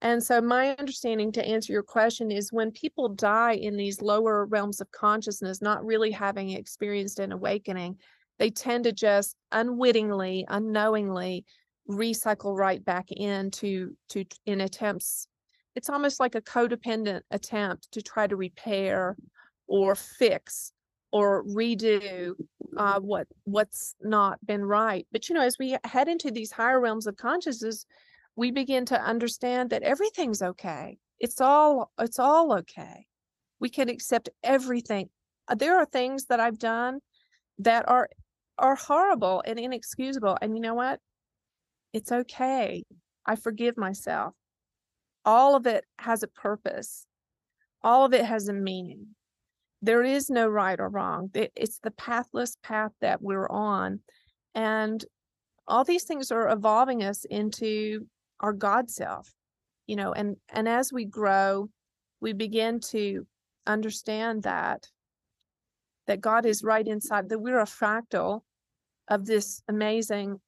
[0.00, 4.46] and so my understanding to answer your question is when people die in these lower
[4.46, 7.96] realms of consciousness not really having experienced an awakening
[8.38, 11.44] they tend to just unwittingly unknowingly
[11.88, 15.28] recycle right back into to in attempts
[15.74, 19.16] it's almost like a codependent attempt to try to repair
[19.68, 20.72] or fix
[21.12, 22.32] or redo
[22.76, 25.06] uh, what what's not been right.
[25.12, 27.86] But you know, as we head into these higher realms of consciousness,
[28.38, 30.96] we begin to understand that everything's okay.
[31.18, 33.06] It's all it's all okay.
[33.58, 35.08] We can accept everything.
[35.48, 37.00] Uh, there are things that I've done
[37.58, 38.08] that are
[38.56, 40.38] are horrible and inexcusable.
[40.40, 41.00] And you know what?
[41.92, 42.84] It's okay.
[43.26, 44.34] I forgive myself.
[45.24, 47.06] All of it has a purpose.
[47.82, 49.16] All of it has a meaning
[49.82, 51.30] there is no right or wrong.
[51.34, 54.00] It's the pathless path that we're on.
[54.54, 55.04] And
[55.68, 58.06] all these things are evolving us into
[58.40, 59.32] our God self,
[59.86, 61.68] you know, and and as we grow,
[62.20, 63.26] we begin to
[63.66, 64.88] understand that
[66.06, 68.40] that God is right inside, that we're a fractal
[69.08, 70.40] of this amazing,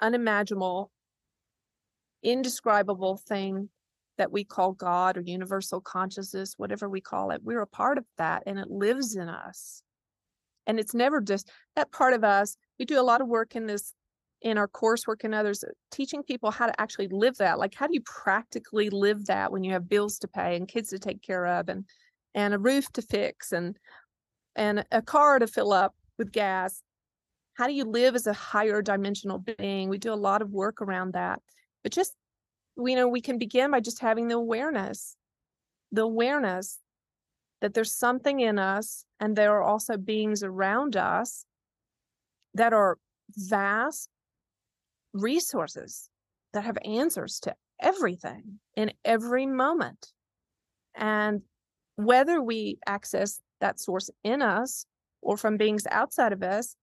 [0.00, 0.90] unimaginable,
[2.22, 3.70] indescribable thing
[4.16, 7.42] that we call God or universal consciousness, whatever we call it.
[7.42, 9.82] We're a part of that and it lives in us.
[10.66, 12.56] And it's never just that part of us.
[12.78, 13.92] We do a lot of work in this,
[14.44, 17.58] in our coursework and others, uh, teaching people how to actually live that.
[17.58, 20.90] Like, how do you practically live that when you have bills to pay and kids
[20.90, 21.84] to take care of and,
[22.34, 23.76] and a roof to fix and,
[24.54, 26.82] and a car to fill up with gas?
[27.54, 29.88] How do you live as a higher dimensional being?
[29.88, 31.40] We do a lot of work around that.
[31.82, 32.14] But just
[32.76, 35.16] you know we can begin by just having the awareness
[35.92, 36.78] the awareness
[37.60, 41.44] that there's something in us and there are also beings around us
[42.54, 42.98] that are
[43.36, 44.08] vast
[45.14, 46.10] resources
[46.52, 50.12] that have answers to everything in every moment
[50.94, 51.42] and
[51.96, 54.84] whether we access that source in us
[55.22, 56.76] or from beings outside of us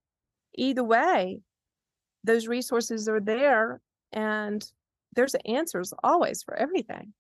[0.55, 1.41] either way
[2.23, 4.71] those resources are there and
[5.15, 7.13] there's answers always for everything.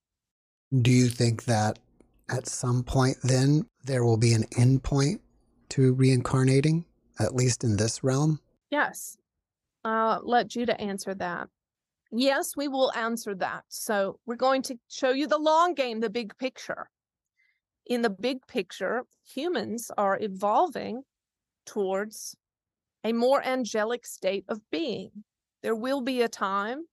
[0.81, 1.79] Do you think that
[2.29, 5.21] at some point then there will be an end point
[5.69, 6.85] to reincarnating,
[7.19, 8.39] at least in this realm?
[8.69, 9.17] Yes.
[9.83, 11.47] Uh, let Judah answer that.
[12.11, 13.63] Yes, we will answer that.
[13.69, 16.89] So we're going to show you the long game, the big picture.
[17.85, 19.03] In the big picture,
[19.33, 21.03] humans are evolving
[21.65, 22.35] towards
[23.03, 25.11] a more angelic state of being.
[25.63, 26.85] There will be a time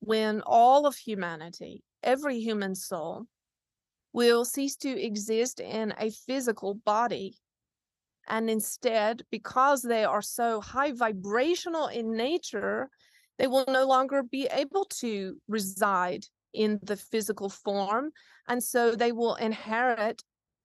[0.00, 3.24] when all of humanity, every human soul,
[4.12, 7.36] will cease to exist in a physical body.
[8.28, 12.90] And instead, because they are so high vibrational in nature,
[13.38, 18.10] they will no longer be able to reside in the physical form.
[18.46, 20.22] And so they will inherit,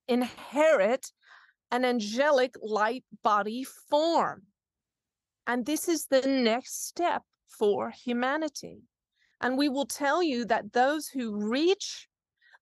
[0.07, 1.11] inherit
[1.71, 4.43] an angelic light body form.
[5.47, 8.81] And this is the next step for humanity.
[9.39, 12.07] And we will tell you that those who reach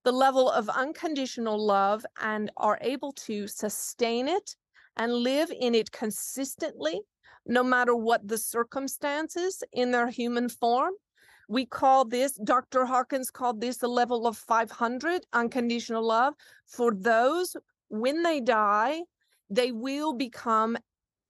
[0.04, 4.56] the level of unconditional love and are able to sustain it
[4.98, 7.02] and live in it consistently,
[7.46, 10.94] no matter what the circumstances in their human form.
[11.50, 12.86] We call this, Dr.
[12.86, 16.34] Hawkins called this the level of 500 unconditional love.
[16.66, 17.58] For those,
[17.90, 19.02] when they die,
[19.50, 20.78] they will become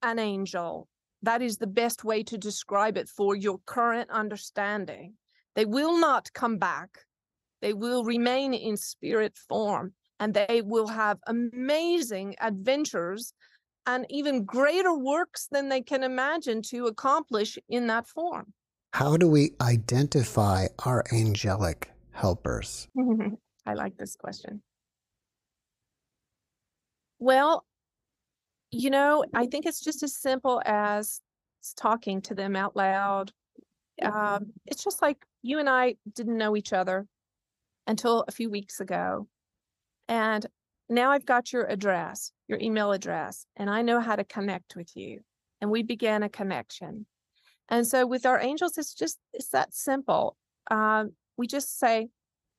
[0.03, 0.87] an angel.
[1.23, 5.15] That is the best way to describe it for your current understanding.
[5.55, 6.99] They will not come back.
[7.61, 13.33] They will remain in spirit form and they will have amazing adventures
[13.85, 18.53] and even greater works than they can imagine to accomplish in that form.
[18.93, 22.87] How do we identify our angelic helpers?
[23.65, 24.61] I like this question.
[27.19, 27.65] Well,
[28.71, 31.21] you know, I think it's just as simple as
[31.77, 33.31] talking to them out loud.
[34.01, 37.05] Um, it's just like you and I didn't know each other
[37.85, 39.27] until a few weeks ago.
[40.07, 40.45] And
[40.89, 44.91] now I've got your address, your email address, and I know how to connect with
[44.95, 45.21] you.
[45.61, 47.05] And we began a connection.
[47.69, 50.35] And so with our angels, it's just, it's that simple.
[50.69, 52.09] Um, we just say,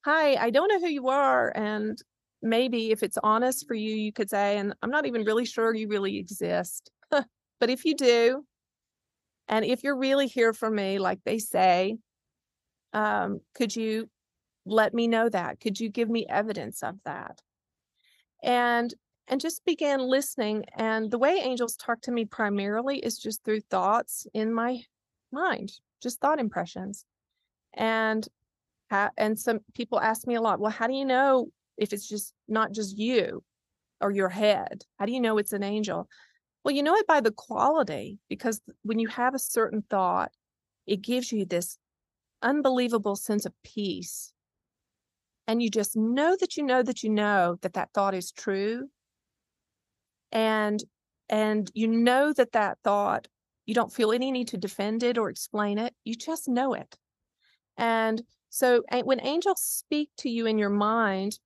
[0.04, 1.52] Hi, I don't know who you are.
[1.54, 1.96] And
[2.40, 5.72] maybe if it's honest for you, you could say, and I'm not even really sure
[5.74, 6.90] you really exist.
[7.10, 8.44] but if you do,
[9.48, 11.98] and if you're really here for me, like they say,
[12.92, 14.08] um, could you
[14.64, 15.60] let me know that?
[15.60, 17.40] Could you give me evidence of that?
[18.42, 18.92] And
[19.28, 20.64] and just began listening.
[20.76, 24.82] And the way angels talk to me primarily is just through thoughts in my
[25.30, 27.04] mind, just thought impressions.
[27.74, 28.26] And
[29.16, 31.48] and some people ask me a lot, well, how do you know
[31.78, 33.42] if it's just not just you
[34.02, 34.84] or your head?
[34.98, 36.08] How do you know it's an angel?
[36.62, 40.30] Well, you know it by the quality because when you have a certain thought,
[40.86, 41.78] it gives you this
[42.42, 44.32] unbelievable sense of peace.
[45.46, 48.88] And you just know that you know that you know that that thought is true.
[50.32, 50.82] And
[51.28, 53.28] and you know that that thought
[53.66, 55.94] you don't feel any need to defend it or explain it.
[56.04, 56.96] You just know it.
[57.76, 61.38] And so when angels speak to you in your mind,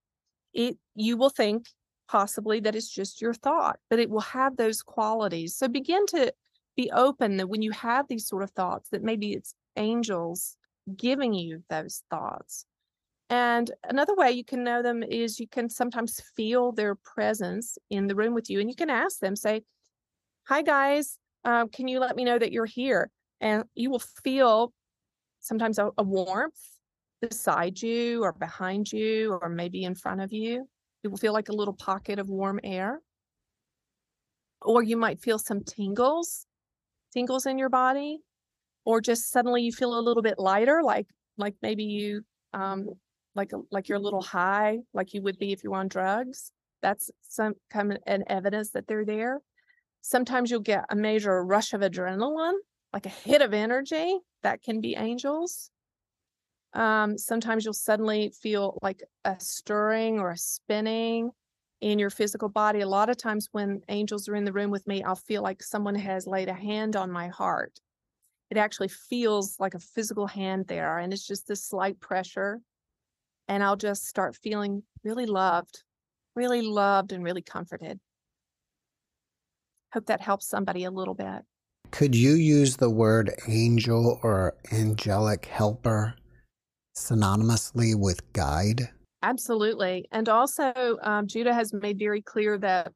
[0.55, 1.67] it you will think
[2.09, 5.57] possibly that it's just your thought, but it will have those qualities.
[5.57, 6.33] So begin to
[6.77, 10.57] be open that when you have these sort of thoughts, that maybe it's angels
[10.97, 12.65] giving you those thoughts.
[13.29, 18.07] And another way you can know them is you can sometimes feel their presence in
[18.07, 19.63] the room with you, and you can ask them, say,
[20.45, 23.11] Hi, guys, uh, can you let me know that you're here?
[23.41, 24.73] And you will feel
[25.41, 26.55] sometimes a, a warmth
[27.21, 30.69] beside you, or behind you, or maybe in front of you.
[31.03, 33.01] It will feel like a little pocket of warm air.
[34.63, 36.47] Or you might feel some tingles,
[37.13, 38.21] tingles in your body,
[38.85, 41.09] or just suddenly you feel a little bit lighter, like
[41.39, 42.23] like maybe you
[42.55, 42.89] um
[43.37, 46.53] like like you're a little high, like you would be if you're on drugs.
[46.83, 49.41] That's some kind of an evidence that they're there.
[50.03, 52.59] Sometimes you'll get a major rush of adrenaline,
[52.93, 54.19] like a hit of energy.
[54.43, 55.71] That can be angels.
[56.75, 61.31] Um, sometimes you'll suddenly feel like a stirring or a spinning
[61.81, 62.81] in your physical body.
[62.81, 65.63] A lot of times when angels are in the room with me, I'll feel like
[65.63, 67.81] someone has laid a hand on my heart.
[68.51, 72.61] It actually feels like a physical hand there, and it's just this slight pressure.
[73.49, 75.83] And I'll just start feeling really loved,
[76.35, 78.01] really loved, and really comforted.
[79.93, 81.43] Hope that helps somebody a little bit.
[81.93, 86.15] Could you use the word angel or angelic helper
[86.97, 88.89] synonymously with guide?
[89.23, 90.07] Absolutely.
[90.13, 92.93] And also, um, Judah has made very clear that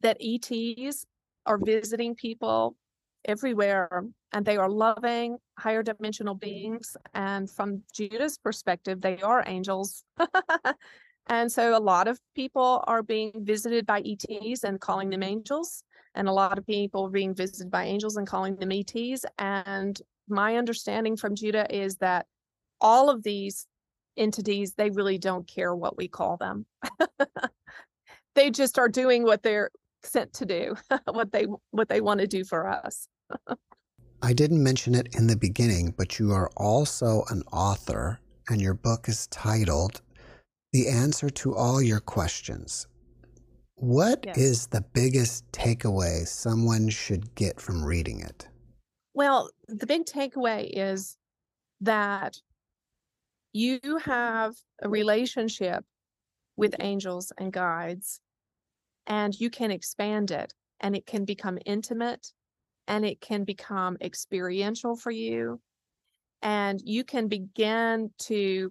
[0.00, 1.04] that ETs
[1.46, 2.76] are visiting people
[3.24, 10.04] everywhere and they are loving higher dimensional beings and from Judah's perspective they are angels.
[11.30, 15.82] And so a lot of people are being visited by ETs and calling them angels
[16.14, 20.00] and a lot of people are being visited by angels and calling them ETs and
[20.26, 22.24] my understanding from Judah is that
[22.80, 23.66] all of these
[24.16, 26.64] entities they really don't care what we call them.
[28.38, 29.68] They just are doing what they're
[30.02, 30.76] sent to do
[31.06, 33.08] what they what they want to do for us.
[34.22, 38.74] I didn't mention it in the beginning but you are also an author and your
[38.74, 40.00] book is titled
[40.72, 42.86] the answer to all your questions.
[43.76, 44.36] What yes.
[44.36, 48.48] is the biggest takeaway someone should get from reading it?
[49.14, 51.16] Well the big takeaway is
[51.80, 52.40] that
[53.52, 55.84] you have a relationship
[56.56, 58.20] with angels and guides
[59.08, 62.32] and you can expand it and it can become intimate
[62.86, 65.60] and it can become experiential for you.
[66.42, 68.70] And you can begin to,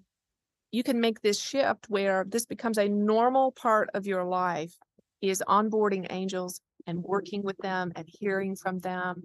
[0.71, 4.73] you can make this shift where this becomes a normal part of your life
[5.21, 9.23] is onboarding angels and working with them and hearing from them.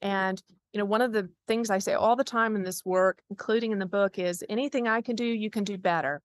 [0.00, 0.40] And,
[0.72, 3.72] you know, one of the things I say all the time in this work, including
[3.72, 6.22] in the book, is anything I can do, you can do better.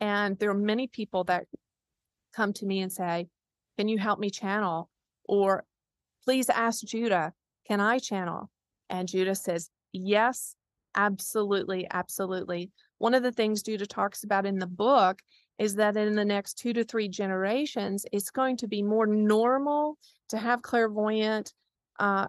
[0.00, 1.46] And there are many people that
[2.34, 3.28] come to me and say,
[3.78, 4.90] Can you help me channel?
[5.24, 5.64] Or
[6.24, 7.32] please ask Judah,
[7.66, 8.50] Can I channel?
[8.88, 10.54] And Judah says, Yes,
[10.94, 12.70] absolutely, absolutely.
[12.98, 15.20] One of the things Judah talks about in the book
[15.58, 19.98] is that in the next two to three generations, it's going to be more normal
[20.28, 21.52] to have clairvoyant
[21.98, 22.26] uh,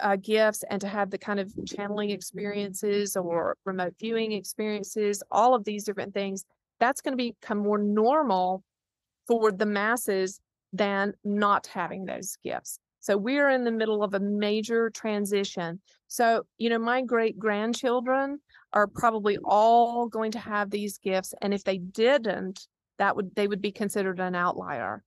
[0.00, 5.54] uh, gifts and to have the kind of channeling experiences or remote viewing experiences, all
[5.54, 6.44] of these different things.
[6.78, 8.62] That's going to become more normal
[9.26, 10.40] for the masses
[10.72, 12.78] than not having those gifts.
[13.00, 15.80] So we're in the middle of a major transition.
[16.08, 18.40] So, you know, my great grandchildren
[18.72, 21.34] are probably all going to have these gifts.
[21.40, 22.66] And if they didn't,
[22.98, 25.02] that would they would be considered an outlier.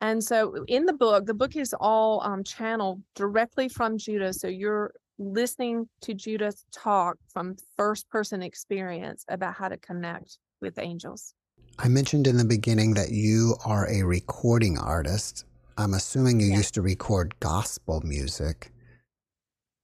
[0.00, 4.32] And so in the book, the book is all um, channeled directly from Judah.
[4.32, 10.78] So you're listening to Judah talk from first person experience about how to connect with
[10.78, 11.34] angels.
[11.78, 15.44] I mentioned in the beginning that you are a recording artist.
[15.76, 16.58] I'm assuming you yeah.
[16.58, 18.70] used to record gospel music.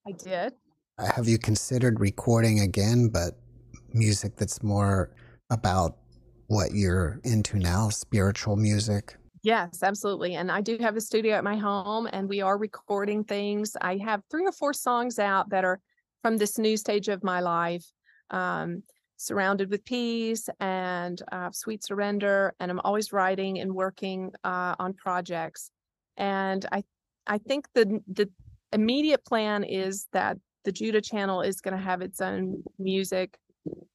[0.07, 0.55] I did.
[0.99, 3.39] Uh, have you considered recording again, but
[3.93, 5.11] music that's more
[5.51, 5.97] about
[6.47, 9.17] what you're into now, spiritual music?
[9.43, 10.37] Yes, absolutely.
[10.37, 13.77] And I do have a studio at my home and we are recording things.
[13.81, 15.81] I have three or four songs out that are
[16.23, 17.85] from this new stage of my life.
[18.31, 18.83] Um,
[19.21, 24.95] surrounded with peace and uh, sweet surrender and i'm always writing and working uh, on
[24.95, 25.71] projects.
[26.17, 26.83] And i
[27.27, 28.29] i think the the
[28.73, 33.39] immediate plan is that the judah channel is going to have its own music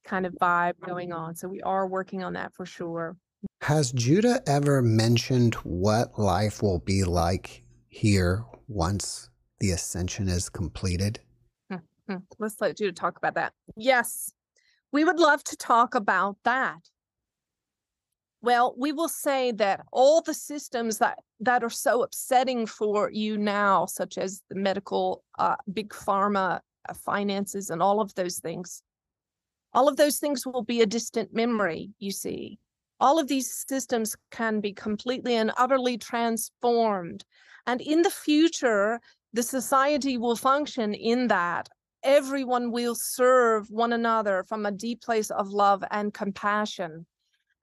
[0.04, 1.34] kind of vibe going on.
[1.34, 3.16] So we are working on that for sure.
[3.62, 11.18] Has judah ever mentioned what life will be like here once the ascension is completed?
[11.68, 12.18] Hmm, hmm.
[12.38, 13.52] let's let judah talk about that.
[13.76, 14.32] Yes
[14.96, 16.80] we would love to talk about that.
[18.40, 23.36] Well, we will say that all the systems that, that are so upsetting for you
[23.36, 28.80] now, such as the medical, uh, big pharma, uh, finances, and all of those things,
[29.74, 32.58] all of those things will be a distant memory, you see.
[32.98, 37.22] All of these systems can be completely and utterly transformed.
[37.66, 38.98] And in the future,
[39.34, 41.68] the society will function in that
[42.06, 47.04] everyone will serve one another from a deep place of love and compassion.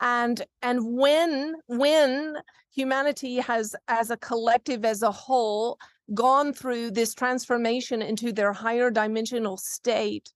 [0.01, 2.35] And and when when
[2.71, 5.79] humanity has as a collective as a whole
[6.13, 10.29] gone through this transformation into their higher dimensional state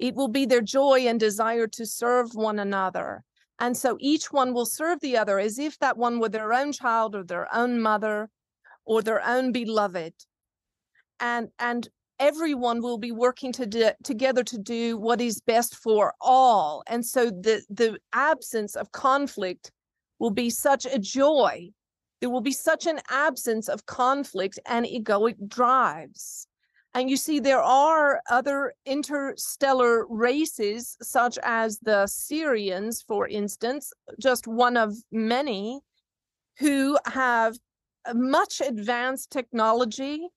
[0.00, 3.22] it will be their joy and desire to serve one another.
[3.58, 6.72] And so each one will serve the other as if that one were their own
[6.72, 8.30] child or their own mother
[8.86, 10.14] or their own beloved.
[11.20, 11.86] And and
[12.20, 16.84] everyone will be working to do, together to do what is best for all.
[16.86, 19.72] And so the the absence of conflict
[20.18, 21.70] will be such a joy.
[22.20, 26.46] There will be such an absence of conflict and egoic drives.
[26.92, 34.46] And you see there are other interstellar races such as the Sirians, for instance just
[34.46, 35.80] one of many
[36.58, 37.56] who have
[38.12, 40.28] much advanced technology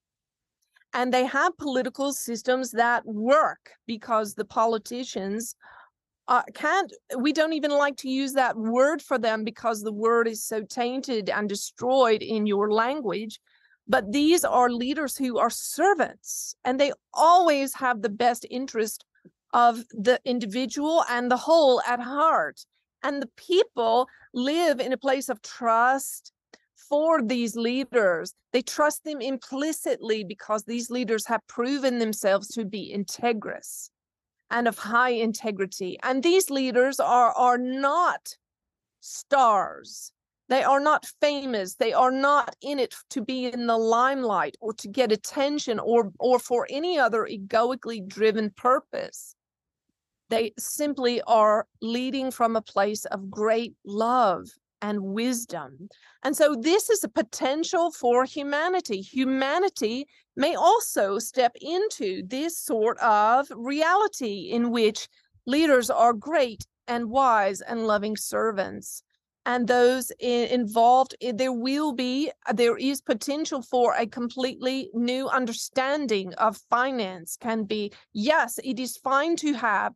[0.93, 5.55] and they have political systems that work because the politicians
[6.27, 10.27] uh, can't we don't even like to use that word for them because the word
[10.27, 13.39] is so tainted and destroyed in your language
[13.87, 19.03] but these are leaders who are servants and they always have the best interest
[19.53, 22.65] of the individual and the whole at heart
[23.03, 26.32] and the people live in a place of trust
[26.93, 28.35] for these leaders.
[28.51, 33.89] They trust them implicitly because these leaders have proven themselves to be integrous
[34.51, 35.97] and of high integrity.
[36.03, 38.37] And these leaders are, are not
[38.99, 40.11] stars.
[40.49, 41.73] They are not famous.
[41.73, 46.11] They are not in it to be in the limelight or to get attention or,
[46.19, 49.33] or for any other egoically driven purpose.
[50.29, 54.47] They simply are leading from a place of great love
[54.83, 55.87] and wisdom.
[56.23, 59.01] And so this is a potential for humanity.
[59.01, 60.05] Humanity
[60.35, 65.07] may also step into this sort of reality in which
[65.47, 69.03] leaders are great and wise and loving servants.
[69.45, 76.33] and those involved there will be uh, there is potential for a completely new understanding
[76.35, 79.91] of finance can be yes it is fine to have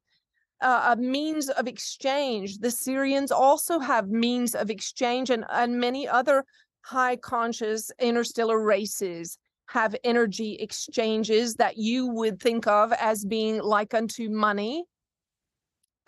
[0.61, 2.57] uh, a means of exchange.
[2.59, 6.43] The Sirians also have means of exchange and, and many other
[6.81, 9.37] high conscious interstellar races
[9.67, 14.85] have energy exchanges that you would think of as being like unto money.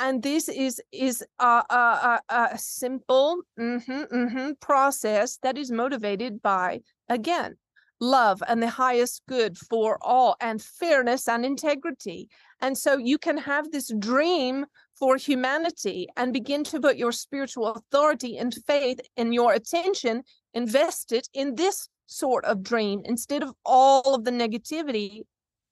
[0.02, 6.42] And this is is a, a, a, a simple mm-hmm, mm-hmm, process that is motivated
[6.42, 6.80] by
[7.10, 7.58] again
[8.00, 12.30] love and the highest good for all and fairness and integrity
[12.62, 14.66] and so you can have this dream
[14.98, 20.24] for humanity and begin to put your spiritual authority and faith and your attention
[20.54, 25.22] invested in this sort of dream instead of all of the negativity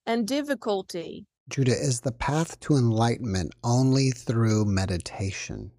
[0.05, 5.71] and difficulty Judah, is the path to enlightenment only through meditation?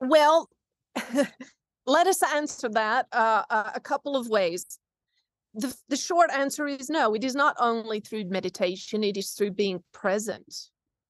[0.00, 0.48] Well,
[1.86, 4.66] let us answer that uh, uh, a couple of ways.
[5.54, 9.52] The, the short answer is no, it is not only through meditation, it is through
[9.52, 10.52] being present.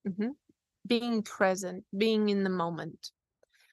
[0.06, 0.30] Mm-hmm.
[0.86, 3.10] Being present, being in the moment.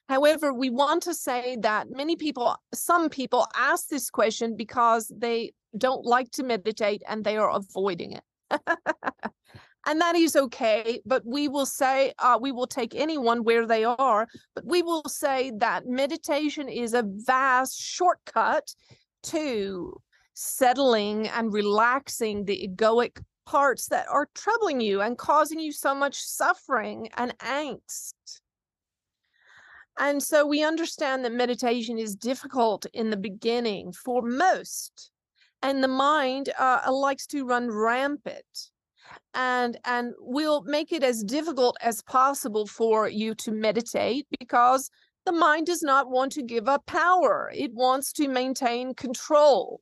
[0.08, 5.52] However, we want to say that many people, some people ask this question because they
[5.76, 8.24] don't like to meditate and they are avoiding it.
[9.86, 13.84] and that is okay but we will say uh, we will take anyone where they
[13.84, 18.74] are but we will say that meditation is a vast shortcut
[19.22, 19.96] to
[20.34, 26.16] settling and relaxing the egoic parts that are troubling you and causing you so much
[26.16, 28.14] suffering and angst.
[29.98, 35.10] And so we understand that meditation is difficult in the beginning for most
[35.62, 38.70] and the mind uh, likes to run rampant
[39.34, 44.90] and and we'll make it as difficult as possible for you to meditate because
[45.24, 47.50] the mind does not want to give up power.
[47.54, 49.80] It wants to maintain control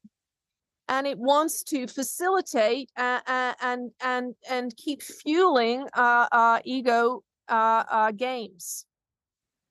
[0.91, 7.23] and it wants to facilitate uh, uh, and and and keep fueling uh, uh ego
[7.49, 8.85] uh, games.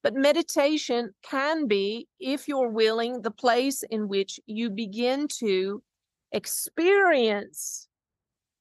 [0.01, 5.83] But meditation can be if you're willing the place in which you begin to
[6.31, 7.87] experience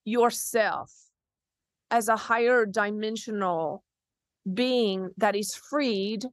[0.05, 0.93] yourself
[1.91, 3.85] as a higher dimensional
[4.53, 6.25] being that is freed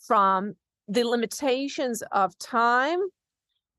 [0.00, 0.54] from
[0.88, 3.00] the limitations of time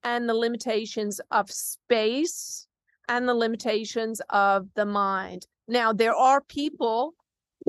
[0.04, 2.68] and the limitations of space
[3.08, 5.46] and the limitations of the mind.
[5.68, 7.16] Now, there are people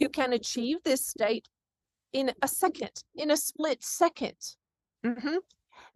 [0.00, 1.48] who can achieve this state
[2.12, 4.56] in a second, in a split 2nd
[5.04, 5.36] mm-hmm.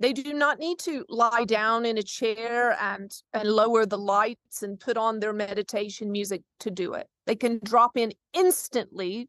[0.01, 4.63] They do not need to lie down in a chair and, and lower the lights
[4.63, 7.09] and put on their meditation music to do it.
[7.27, 9.29] They can drop in instantly.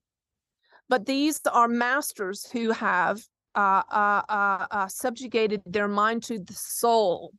[0.89, 3.21] But these are masters who have
[3.55, 7.31] uh, uh, uh, uh subjugated their mind to the soul.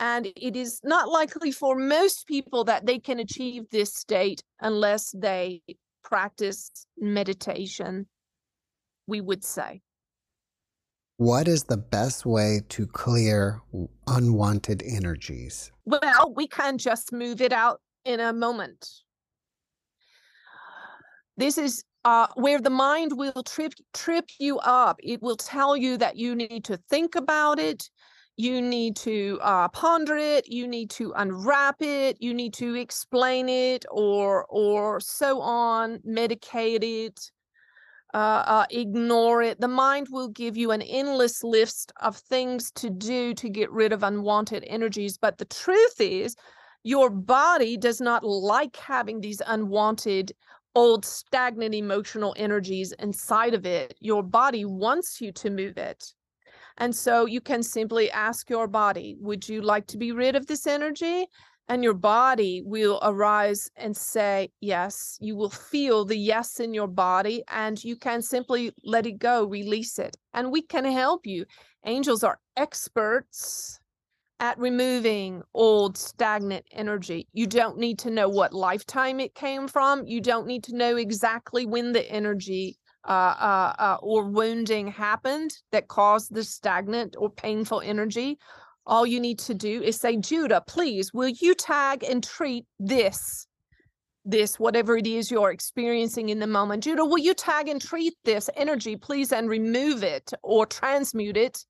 [0.00, 5.10] And it is not likely for most people that they can achieve this state unless
[5.10, 5.62] they
[6.02, 8.06] practice meditation,
[9.06, 9.80] we would say.
[11.18, 13.60] What is the best way to clear
[14.08, 15.70] unwanted energies?
[15.84, 18.88] Well, we can just move it out in a moment.
[21.36, 24.96] This is uh, where the mind will trip trip you up.
[25.02, 27.88] It will tell you that you need to think about it,
[28.36, 33.48] you need to uh, ponder it, you need to unwrap it, you need to explain
[33.48, 37.30] it, or or so on, medicate it,
[38.14, 39.60] uh, uh, ignore it.
[39.60, 43.92] The mind will give you an endless list of things to do to get rid
[43.92, 45.16] of unwanted energies.
[45.16, 46.36] But the truth is,
[46.82, 50.32] your body does not like having these unwanted,
[50.74, 53.94] old, stagnant emotional energies inside of it.
[54.00, 56.04] Your body wants you to move it.
[56.78, 60.46] And so you can simply ask your body, Would you like to be rid of
[60.46, 61.26] this energy?
[61.68, 65.16] and your body will arise and say yes.
[65.20, 69.46] You will feel the yes in your body, and you can simply let it go,
[69.46, 70.16] release it.
[70.34, 71.44] And we can help you.
[71.84, 73.80] Angels are experts
[74.42, 77.28] at removing old stagnant energy.
[77.32, 80.04] You don't need to know what lifetime it came from.
[80.04, 82.76] You don't need to know exactly when the energy
[83.08, 88.38] uh, uh, uh, or wounding happened that caused the stagnant or painful energy
[88.84, 93.46] all you need to do is say, Judah, please, will you tag and treat this,
[94.24, 96.82] this, whatever it is you're experiencing in the moment?
[96.82, 101.64] Judah, will you tag and treat this energy, please, and remove it or transmute it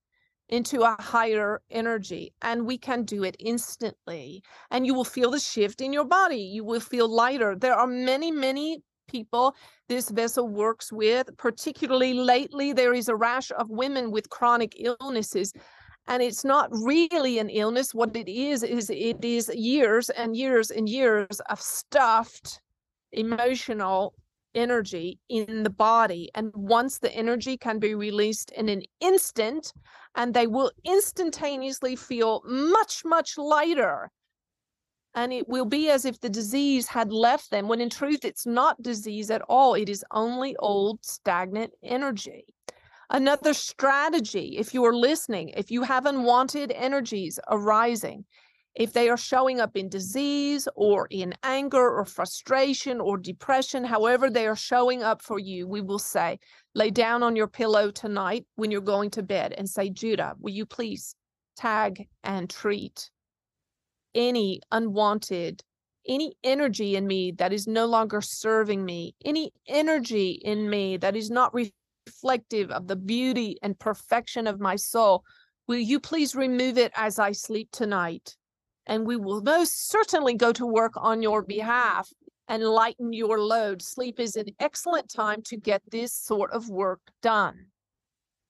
[0.48, 2.32] into a higher energy?
[2.42, 4.42] And we can do it instantly.
[4.70, 6.40] And you will feel the shift in your body.
[6.40, 7.56] You will feel lighter.
[7.56, 9.54] There are many, many people
[9.88, 11.28] this vessel works with.
[11.36, 15.52] Particularly lately, there is a rash of women with chronic illnesses.
[16.08, 17.94] And it's not really an illness.
[17.94, 22.60] What it is, is it is years and years and years of stuffed
[23.12, 24.14] emotional
[24.54, 26.30] energy in the body.
[26.34, 29.72] And once the energy can be released in an instant,
[30.14, 34.10] and they will instantaneously feel much, much lighter.
[35.14, 38.46] And it will be as if the disease had left them, when in truth, it's
[38.46, 39.74] not disease at all.
[39.74, 42.44] It is only old, stagnant energy.
[43.10, 48.24] Another strategy, if you are listening, if you have unwanted energies arising,
[48.74, 54.30] if they are showing up in disease or in anger or frustration or depression, however
[54.30, 56.38] they are showing up for you, we will say,
[56.74, 60.52] lay down on your pillow tonight when you're going to bed and say, Judah, will
[60.52, 61.14] you please
[61.56, 63.10] tag and treat
[64.14, 65.62] any unwanted,
[66.08, 71.14] any energy in me that is no longer serving me, any energy in me that
[71.14, 75.24] is not reflective of the beauty and perfection of my soul.
[75.68, 78.34] Will you please remove it as I sleep tonight?
[78.86, 82.12] And we will most certainly go to work on your behalf
[82.48, 83.80] and lighten your load.
[83.80, 87.66] Sleep is an excellent time to get this sort of work done.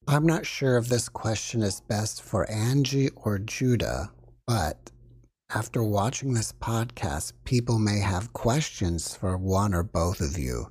[0.07, 4.11] I'm not sure if this question is best for Anjie or Judah,
[4.45, 4.91] but
[5.55, 10.67] after watching this podcast, people may have questions for one or both of you.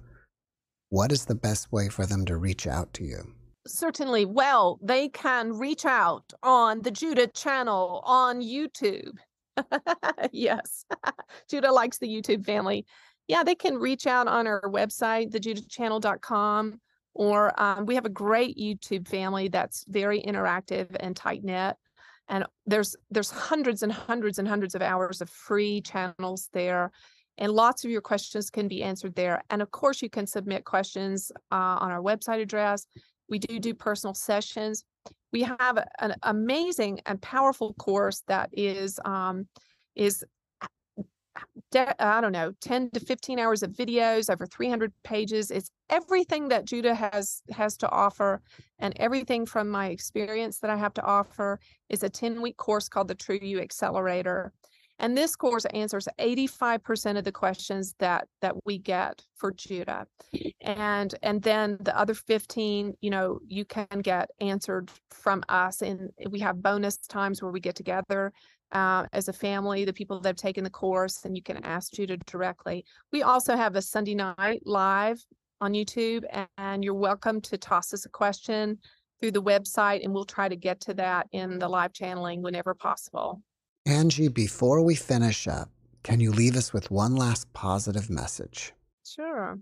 [0.91, 3.33] What is the best way for them to reach out to you?
[3.67, 4.27] Certainly.
[4.27, 9.17] Well, they can reach out on the Judah channel on YouTube.
[10.33, 10.85] yes.
[11.51, 12.87] Judah likes the YouTube family.
[13.29, 16.81] Yeah, they can reach out on our website, thejudahchannel.com,
[17.15, 21.77] or um, we have a great YouTube family that's very interactive and tight knit.
[22.29, 26.91] And there's there's hundreds and hundreds and hundreds of hours of free channels there,
[27.39, 29.43] and lots of your questions can be answered there.
[29.51, 32.87] And of course, you can submit questions uh, on our website address.
[33.29, 34.85] We do do personal sessions
[35.33, 39.49] we have an amazing and powerful course that is um,
[39.95, 40.25] is
[41.75, 45.51] I don't know, 10 to 15 hours of videos, over 300 pages.
[45.51, 48.43] It's everything that Judah has has to offer
[48.79, 51.59] and everything from my experience that I have to offer
[51.89, 54.53] is a 10-week course called the True You Accelerator.
[54.99, 60.07] And this course answers 85% of the questions that that we get for Judah.
[60.61, 65.83] And and then the other 15, you know, you can get answered from us.
[65.83, 68.33] And we have bonus times where we get together
[68.73, 71.93] uh, as a family, the people that have taken the course, and you can ask
[71.93, 72.85] Judah directly.
[73.13, 75.23] We also have a Sunday night live
[75.61, 76.25] on YouTube,
[76.57, 78.79] and you're welcome to toss us a question
[79.21, 82.75] through the website, and we'll try to get to that in the live channeling whenever
[82.75, 83.43] possible.
[83.87, 85.69] Anjie, before we finish up,
[86.05, 88.73] can you leave us with one last positive message?
[89.05, 89.59] Sure.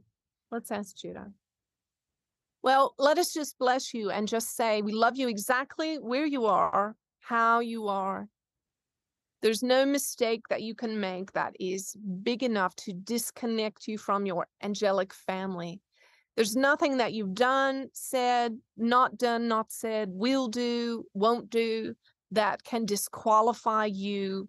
[0.50, 1.32] Let's ask Judah.
[2.62, 6.44] Well, let us just bless you and just say we love you exactly where you
[6.44, 8.28] are, how you are.
[9.40, 14.26] There's no mistake that you can make that is big enough to disconnect you from
[14.26, 15.80] your angelic family.
[16.36, 21.94] There's nothing that you've done, said, not done, not said, will do, won't do
[22.30, 24.48] that can disqualify you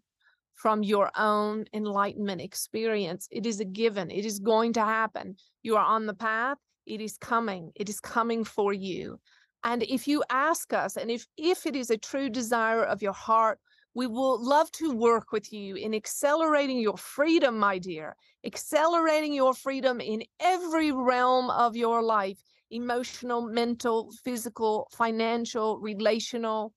[0.53, 3.27] from your own enlightenment experience.
[3.32, 5.36] It is a given, it is going to happen.
[5.63, 9.19] You are on the path, it is coming, it is coming for you.
[9.63, 13.13] And if you ask us, and if, if it is a true desire of your
[13.13, 13.59] heart,
[13.93, 18.15] we will love to work with you in accelerating your freedom, my dear,
[18.45, 22.38] accelerating your freedom in every realm of your life
[22.71, 26.73] emotional, mental, physical, financial, relational,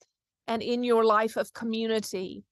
[0.47, 2.45] and in your life of community.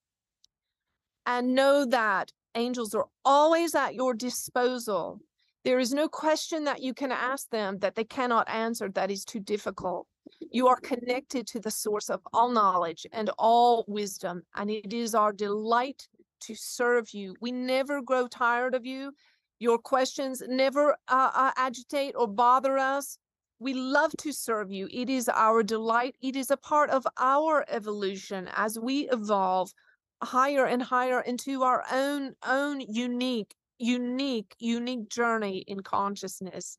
[1.26, 5.20] And know that angels are always at your disposal.
[5.64, 9.24] There is no question that you can ask them that they cannot answer that is
[9.24, 10.09] too difficult.
[10.51, 15.14] You are connected to the source of all knowledge and all wisdom, and it is
[15.14, 16.09] our delight
[16.40, 17.36] to serve you.
[17.40, 19.12] We never grow tired of you.
[19.61, 23.18] Your questions never uh, uh, agitate or bother us.
[23.62, 24.88] We love to serve you.
[24.90, 26.16] It is our delight.
[26.20, 29.72] It is a part of our evolution as we evolve
[30.20, 36.76] higher and higher into our own own unique unique unique journey in consciousness.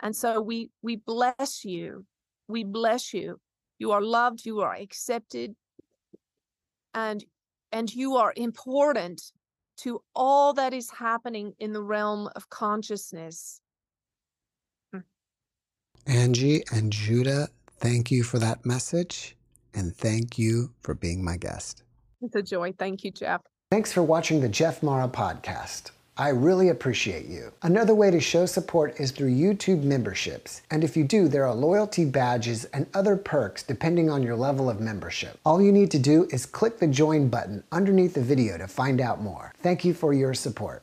[0.00, 2.06] And so we we bless you.
[2.48, 3.38] We bless you.
[3.78, 4.46] You are loved.
[4.46, 5.54] You are accepted.
[6.94, 7.22] And
[7.70, 9.20] and you are important
[9.78, 13.60] to all that is happening in the realm of consciousness
[16.08, 17.48] Anjie and Judah,
[17.80, 19.36] thank you for that message.
[19.74, 21.82] And thank you for being my guest.
[22.22, 22.72] It's a joy.
[22.78, 23.42] Thank you, Jeff.
[23.70, 25.90] Thanks for watching the Jeff Mara podcast.
[26.16, 27.52] I really appreciate you.
[27.62, 30.62] Another way to show support is through YouTube memberships.
[30.70, 34.68] And if you do, there are loyalty badges and other perks depending on your level
[34.70, 35.38] of membership.
[35.44, 39.00] All you need to do is click the join button underneath the video to find
[39.00, 39.52] out more.
[39.62, 40.82] Thank you for your support.